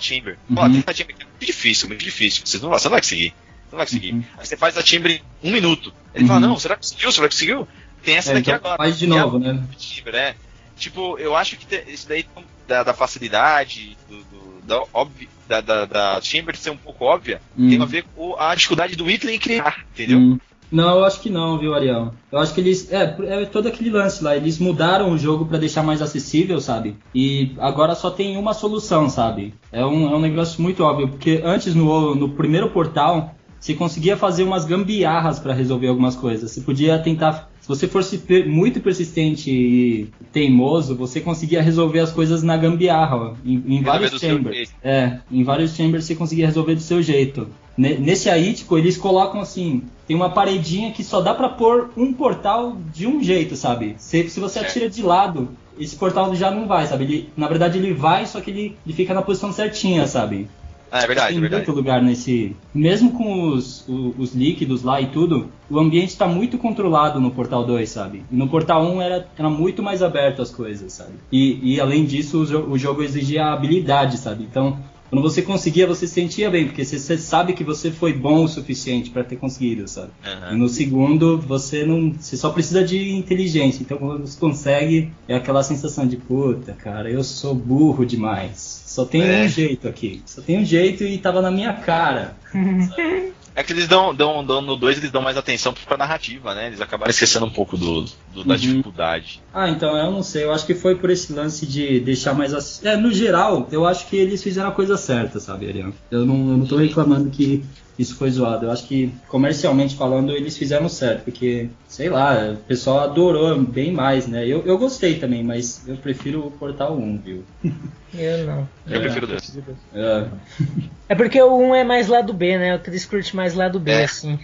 [0.67, 0.71] Uhum.
[0.74, 3.30] tem uma chamber que é muito difícil, muito difícil, vocês não, você não vai conseguir.
[3.30, 4.13] Você não vai conseguir.
[4.13, 4.24] Uhum.
[4.38, 5.93] Aí você faz a chamber em um minuto.
[6.13, 6.47] Ele fala, Uhum.
[6.49, 7.11] não, será que conseguiu?
[7.11, 7.67] Será que conseguiu?
[8.03, 8.78] Tem essa É, daqui então agora.
[8.78, 9.63] faz de a- novo, né?
[9.78, 10.36] Timber, é.
[10.78, 12.26] Tipo, eu acho que te- isso daí
[12.67, 17.41] da, da facilidade, do, do- da, óbvi- da, da, da Chamber ser um pouco óbvia,
[17.55, 20.39] tem a ver com a dificuldade do Whitley em criar, entendeu?
[20.74, 22.11] Não, eu acho que não, viu, Ariel?
[22.32, 22.91] Eu acho que eles.
[22.91, 24.36] É, é todo aquele lance lá.
[24.36, 26.95] Eles mudaram o jogo pra deixar mais acessível, sabe?
[27.13, 29.53] E agora só tem uma solução, sabe?
[29.71, 31.09] É um, é um negócio muito óbvio.
[31.09, 36.49] Porque antes, no, no primeiro portal, você conseguia fazer umas gambiarras pra resolver algumas coisas.
[36.49, 37.51] Você podia tentar.
[37.61, 43.34] Se você fosse muito persistente e teimoso, você conseguia resolver as coisas na gambiarra, ó,
[43.45, 44.74] em, em vários chambers.
[44.84, 47.47] É, em vários chambers você conseguia resolver do seu jeito.
[47.78, 51.89] Ne- Nesse aí, tipo, eles colocam assim, tem uma paredinha que só dá pra pôr
[51.97, 53.95] um portal de um jeito, sabe?
[53.97, 55.49] Se, se você atira de lado,
[55.80, 57.03] esse portal já não vai, sabe?
[57.03, 60.47] Ele, na verdade ele vai, só que ele, ele fica na posição certinha, sabe?
[60.91, 61.65] Ah, é verdade, tem é verdade.
[61.65, 62.55] muito lugar nesse.
[62.71, 67.32] Mesmo com os, o- os, líquidos lá e tudo, o ambiente tá muito controlado no
[67.32, 68.24] Portal 2, sabe?
[68.32, 71.13] E no Portal 1 era, era muito mais aberto as coisas, sabe?
[71.32, 74.43] E, e além disso, o, o jogo exigia habilidade, sabe?
[74.43, 74.78] Então,
[75.14, 78.45] quando você conseguia, você se sentia bem, porque você, você sabe que você foi bom
[78.45, 80.09] o suficiente pra ter conseguido, sabe?
[80.26, 80.57] E Aham.
[80.57, 82.14] no segundo, você não.
[82.14, 83.84] Você só precisa de inteligência.
[83.84, 88.82] Então quando você consegue, é aquela sensação de puta, cara, eu sou burro demais.
[88.88, 89.43] Só tem É.
[89.43, 90.24] um jeito aqui.
[90.26, 92.36] Só tem um jeito e tava na minha cara.
[93.55, 96.67] É que eles dão, dão, dão no 2 eles dão mais atenção pra narrativa, né?
[96.67, 98.01] Eles acabaram esquecendo um pouco do,
[98.33, 98.59] do- da Uhum.
[98.59, 99.41] dificuldade.
[99.53, 100.43] Ah, então eu não sei.
[100.45, 102.51] Eu acho que foi por esse lance de deixar mais.
[102.53, 105.93] ass- É, no geral, eu acho que eles fizeram a coisa certa, sabe, Ariel?
[106.09, 107.63] Eu não, eu não tô reclamando que
[107.97, 108.65] isso foi zoado.
[108.65, 111.23] Eu acho que, comercialmente falando, eles fizeram certo.
[111.25, 114.45] Porque, sei lá, o pessoal adorou bem mais, né?
[114.47, 117.43] Eu, eu gostei também, mas eu prefiro o Portal 1, viu?
[118.15, 118.69] Eu não.
[118.87, 118.99] Eu É.
[118.99, 119.57] prefiro dois.
[119.93, 120.25] É.
[121.09, 122.75] É porque o 1 é mais lado B, né?
[122.75, 124.03] O Chris curte mais lado B, É.
[124.05, 124.39] assim.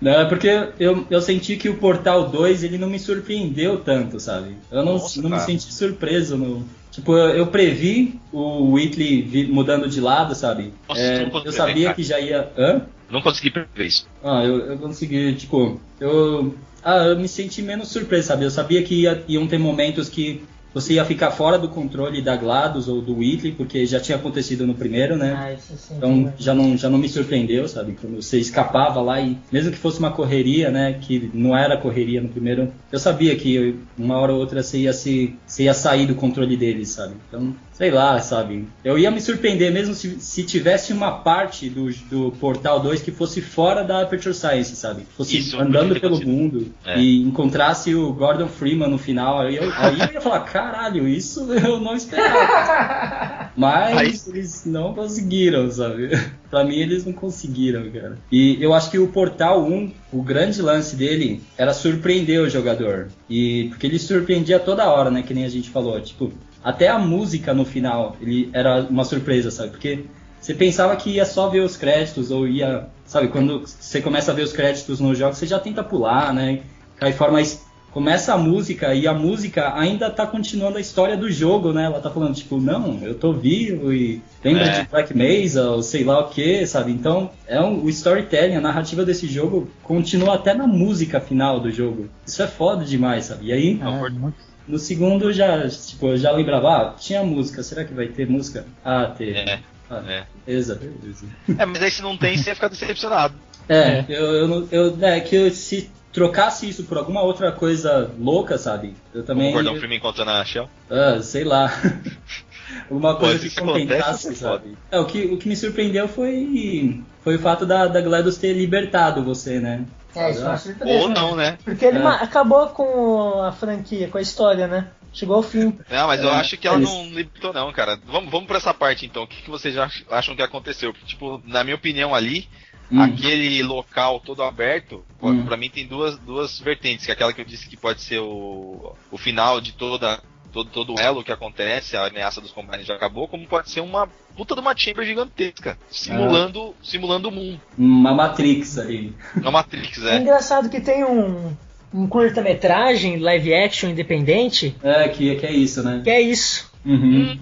[0.00, 0.48] Não, é porque
[0.78, 4.56] eu, eu senti que o Portal 2 ele não me surpreendeu tanto, sabe?
[4.70, 6.64] Eu não, Nossa, não me senti surpreso no.
[6.94, 10.72] Tipo, eu, previ o Whitley mudando de lado, sabe?
[10.88, 12.48] Nossa, É, eu sabia prever, que já ia.
[12.56, 12.82] Hã?
[13.10, 14.06] Não consegui prever isso.
[14.22, 16.54] Ah, eu, eu consegui, tipo, eu.
[16.84, 18.44] Ah, eu me senti menos surpreso, sabe?
[18.44, 22.36] Eu sabia que ia, iam ter momentos que você ia ficar fora do controle da
[22.36, 25.34] GLaDOS ou do Whitley, porque já tinha acontecido no primeiro, né?
[25.38, 25.94] Ah, isso sim.
[25.96, 27.96] Então já não, já não me surpreendeu, sabe?
[28.00, 30.98] Quando você escapava lá e mesmo que fosse uma correria, né?
[31.00, 34.92] Que não era correria no primeiro, eu sabia que uma hora ou outra você ia
[34.92, 37.14] se você ia sair do controle deles, sabe?
[37.28, 38.66] Então, sei lá, sabe?
[38.84, 43.10] Eu ia me surpreender mesmo se, se tivesse uma parte do, do Portal 2 que
[43.10, 45.06] fosse fora da Aperture Science, sabe?
[45.16, 46.28] Fosse Isso andando pelo acontecido.
[46.32, 46.98] mundo É.
[46.98, 51.52] e encontrasse o Gordon Freeman no final, aí eu, aí eu ia falar, caralho, isso
[51.52, 53.50] eu não esperava.
[53.56, 56.10] Mas Aí- eles não conseguiram, sabe?
[56.50, 58.18] pra mim eles não conseguiram, cara.
[58.30, 63.08] E eu acho que o Portal 1, o grande lance dele era surpreender o jogador.
[63.28, 66.32] E porque ele surpreendia toda hora, né, que nem a gente falou, tipo,
[66.64, 69.70] até a música no final, ele era uma surpresa, sabe?
[69.70, 70.04] Porque
[70.40, 74.34] você pensava que ia só ver os créditos ou ia, sabe, quando você começa a
[74.34, 76.60] ver os créditos no jogo, você já tenta pular, né?
[76.96, 81.30] Cai fora, mas começa a música e a música ainda tá continuando a história do
[81.30, 81.84] jogo, né?
[81.84, 84.80] Ela tá falando, tipo, não, eu tô vivo e lembra É.
[84.82, 86.90] de Black Mesa ou sei lá o que, sabe?
[86.92, 91.70] Então, é um, o storytelling, a narrativa desse jogo continua até na música final do
[91.70, 92.08] jogo.
[92.26, 93.46] Isso é foda demais, sabe?
[93.46, 97.62] E aí, É, muito no segundo, eu já, tipo, eu já lembrava, ah, tinha música,
[97.62, 98.64] será que vai ter música?
[98.84, 99.38] Ah, teve.
[99.38, 99.60] É,
[99.90, 100.24] Ah, é.
[100.46, 101.26] beleza, beleza.
[101.58, 103.34] É, mas aí se não tem, você ia ficar decepcionado.
[103.68, 108.10] É, eu, eu, não- eu, é que eu, se trocasse isso por alguma outra coisa
[108.18, 108.94] louca, sabe?
[109.12, 109.50] Eu Como também.
[109.50, 110.68] o Gordon Freeman encontrando a Shell.
[110.90, 111.70] Ah, sei lá.
[112.90, 114.78] Alguma coisa que acontece, contentasse, é sabe?
[114.90, 118.52] É, o que, o que me surpreendeu foi, foi o fato da, da GLaDOS ter
[118.52, 119.84] libertado você, né?
[120.16, 121.00] É, isso é uma Ah, surpresa.
[121.02, 121.14] Ou né?
[121.14, 121.58] não, né?
[121.64, 122.06] Porque ele É.
[122.06, 124.88] acabou com a franquia, com a história, né?
[125.12, 125.78] Chegou ao fim.
[125.90, 127.98] Não, mas eu É, acho que ela eles- não libertou, não, cara.
[128.06, 129.22] Vamos, vamos pra essa parte então.
[129.22, 130.92] O que, que vocês ach- acham que aconteceu?
[130.92, 132.48] Porque, tipo, na minha opinião ali,
[132.90, 133.00] Hum.
[133.00, 135.44] aquele local todo aberto, Hum.
[135.44, 138.18] pra mim tem duas, duas vertentes, que é aquela que eu disse que pode ser
[138.20, 140.20] o, o final de toda.
[140.54, 143.80] Todo, todo o elo que acontece, a ameaça dos combates já acabou, como pode ser
[143.80, 147.60] uma puta de uma chamber gigantesca, simulando, simulando o mundo.
[147.76, 149.12] Uma Matrix ali.
[149.34, 150.18] Na Matrix, É é.
[150.18, 151.52] engraçado que tem um,
[151.92, 156.00] um curta-metragem live action independente É, que, que é isso, né?
[156.04, 156.72] que é isso.
[156.86, 157.36] Uhum.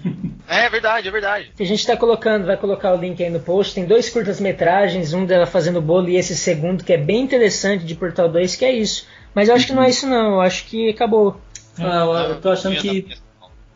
[0.47, 1.51] É verdade, é verdade.
[1.55, 3.75] Que a gente tá colocando, vai colocar o link aí no post.
[3.75, 7.93] Tem dois curtas-metragens, um dela fazendo bolo e esse segundo que é bem interessante de
[7.93, 9.05] Portal 2, que é isso.
[9.35, 11.39] Mas eu acho que não é isso não, eu acho que acabou.
[11.77, 13.07] Ah, eu, eu tô achando que,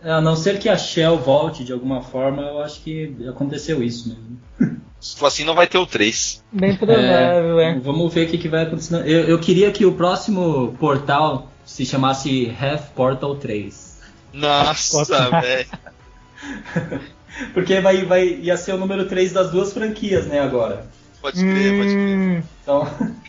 [0.03, 4.09] a não ser que a Shell volte de alguma forma, eu acho que aconteceu isso
[4.09, 4.77] mesmo.
[4.99, 6.43] Se for assim, não vai ter o 3.
[6.51, 7.77] Bem provável, é.
[7.79, 8.95] Vamos ver o que, que vai acontecer.
[9.07, 13.99] Eu, eu queria que o próximo portal se chamasse Half Portal 3.
[14.33, 15.67] Nossa, velho.
[17.53, 20.87] Porque vai, vai, ia ser o número 3 das duas franquias, né, agora.
[21.21, 22.17] Pode crer, pode crer.
[22.17, 22.87] Hum, Então,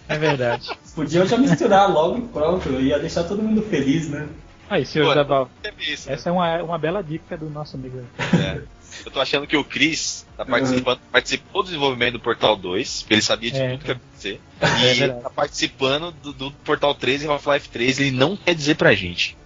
[0.09, 0.71] É verdade.
[0.95, 2.71] podiam já misturar logo e pronto.
[2.81, 4.27] Ia deixar todo mundo feliz, né?
[4.71, 6.15] Aí, senhor Pô, da Val, É isso, né?
[6.15, 8.03] essa é uma, uma bela dica do nosso amigo.
[8.35, 8.61] É.
[9.05, 13.15] Eu tô achando que o Chris tá participando, participou do desenvolvimento do Portal 2, porque
[13.15, 14.41] ele sabia de É, tudo que ia acontecer.
[14.61, 15.23] É e ele verdade.
[15.23, 19.37] tá participando do, do Portal 3 e Half-Life 3, ele não quer dizer pra gente.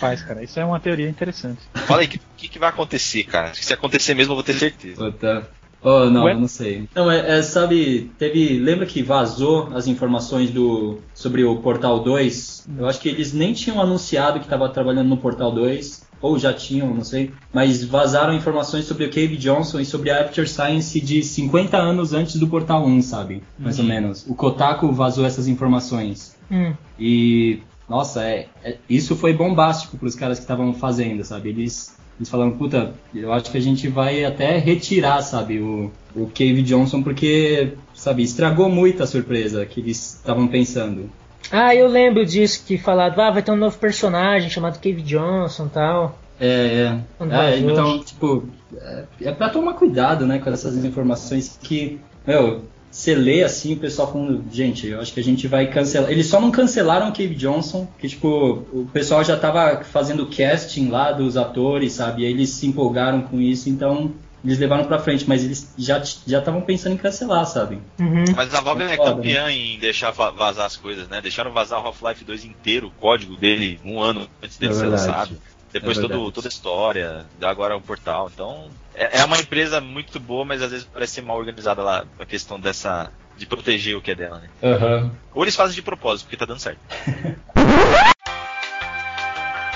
[0.00, 0.42] Faz, cara.
[0.42, 1.60] Isso é uma teoria interessante.
[1.86, 3.54] Fala aí, o que, que, que vai acontecer, cara?
[3.54, 4.96] Se acontecer mesmo, eu vou ter certeza.
[4.96, 5.48] Puta.
[5.88, 6.88] Oh, não, não sei.
[6.92, 8.58] Não, é, é, sabe, teve.
[8.58, 12.66] Lembra que vazou as informações do sobre o Portal 2?
[12.76, 16.04] Eu acho que eles nem tinham anunciado que estava trabalhando no Portal 2.
[16.20, 17.30] Ou já tinham, não sei.
[17.52, 22.12] Mas vazaram informações sobre o Cave Johnson e sobre a After Science de 50 anos
[22.12, 23.42] antes do Portal 1, sabe?
[23.56, 24.24] Mais ou menos.
[24.26, 26.34] O Kotaku vazou essas informações.
[26.50, 26.72] Hum.
[26.98, 31.50] E, nossa, é, é- isso foi bombástico para os caras que estavam fazendo, sabe?
[31.50, 36.26] Eles, eles falaram, puta, eu acho que a gente vai até retirar, sabe, o, o
[36.26, 41.10] Cave Johnson, porque, sabe, estragou muito a surpresa que eles estavam pensando.
[41.50, 45.66] Ah, eu lembro disso que falaram, ah, vai ter um novo personagem chamado Cave Johnson
[45.66, 46.18] e tal.
[46.40, 47.26] É, é.
[47.30, 48.44] É, então, tipo,
[48.76, 52.62] é, é pra tomar cuidado, né, com essas informações que, meu,
[52.96, 56.10] você lê assim, o pessoal falando, gente, eu acho que a gente vai cancelar.
[56.10, 58.28] Eles só não cancelaram o Cave Johnson, que, tipo,
[58.72, 62.22] o pessoal já tava fazendo casting lá dos atores, sabe?
[62.22, 66.02] E aí eles se empolgaram com isso, então eles levaram pra frente, mas eles já
[66.26, 67.80] já estavam pensando em cancelar, sabe?
[68.00, 68.24] Uhum.
[68.34, 71.20] Mas a Valve é Foda, campeã em deixar va- vazar as coisas, né?
[71.20, 74.86] Deixaram vazar o Half-Life 2 inteiro, o código dele, um ano antes dele É ser
[74.86, 75.36] lançado.
[75.78, 78.30] Depois É todo, toda a história, agora o portal.
[78.32, 82.04] Então, é, é uma empresa muito boa, mas às vezes parece ser mal organizada lá,
[82.18, 83.12] a questão dessa.
[83.36, 84.48] de proteger o que é dela, né?
[84.62, 85.12] Aham.
[85.34, 86.78] Ou eles fazem de propósito, porque tá dando certo.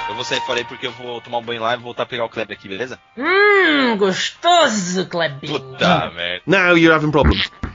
[0.08, 2.06] eu vou sair fora aí porque eu vou tomar um banho lá e voltar a
[2.06, 2.98] pegar o Kleber aqui, beleza?
[3.16, 5.60] Hum, gostoso, Clebinho.
[5.60, 6.42] Puta merda.
[6.46, 7.50] Now you're having problems.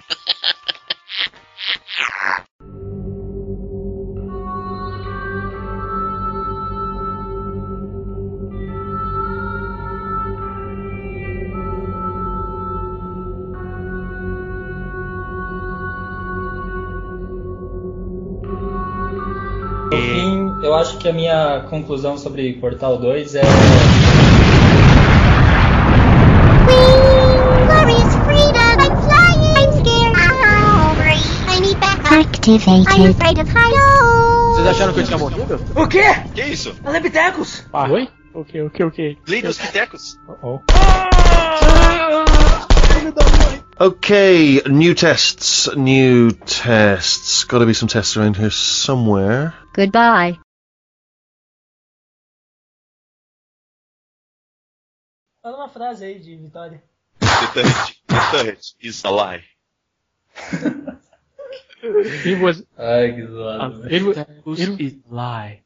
[20.86, 23.42] acho que a minha conclusão sobre Portal 2 é.
[34.52, 35.60] Vocês acharam que eu tinha morrido?
[35.76, 36.04] O quê?
[36.36, 36.76] Que isso?
[36.86, 37.66] Alebitecos?
[37.74, 38.08] Oi?
[38.36, 39.18] O que, o que, o que?
[39.28, 40.20] Lei dos Pitecos?
[40.44, 40.60] Oh,
[43.78, 47.44] Okay, new tests, new tests.
[47.44, 49.54] Gotta be some tests around here somewhere.
[49.74, 50.38] Goodbye.
[55.76, 56.82] Frase aí de Vitória.
[58.32, 59.44] Turret is a lie.
[62.26, 63.92] it was, Ai, que zoado.
[63.94, 65.65] it was, Pitecos it- e lie.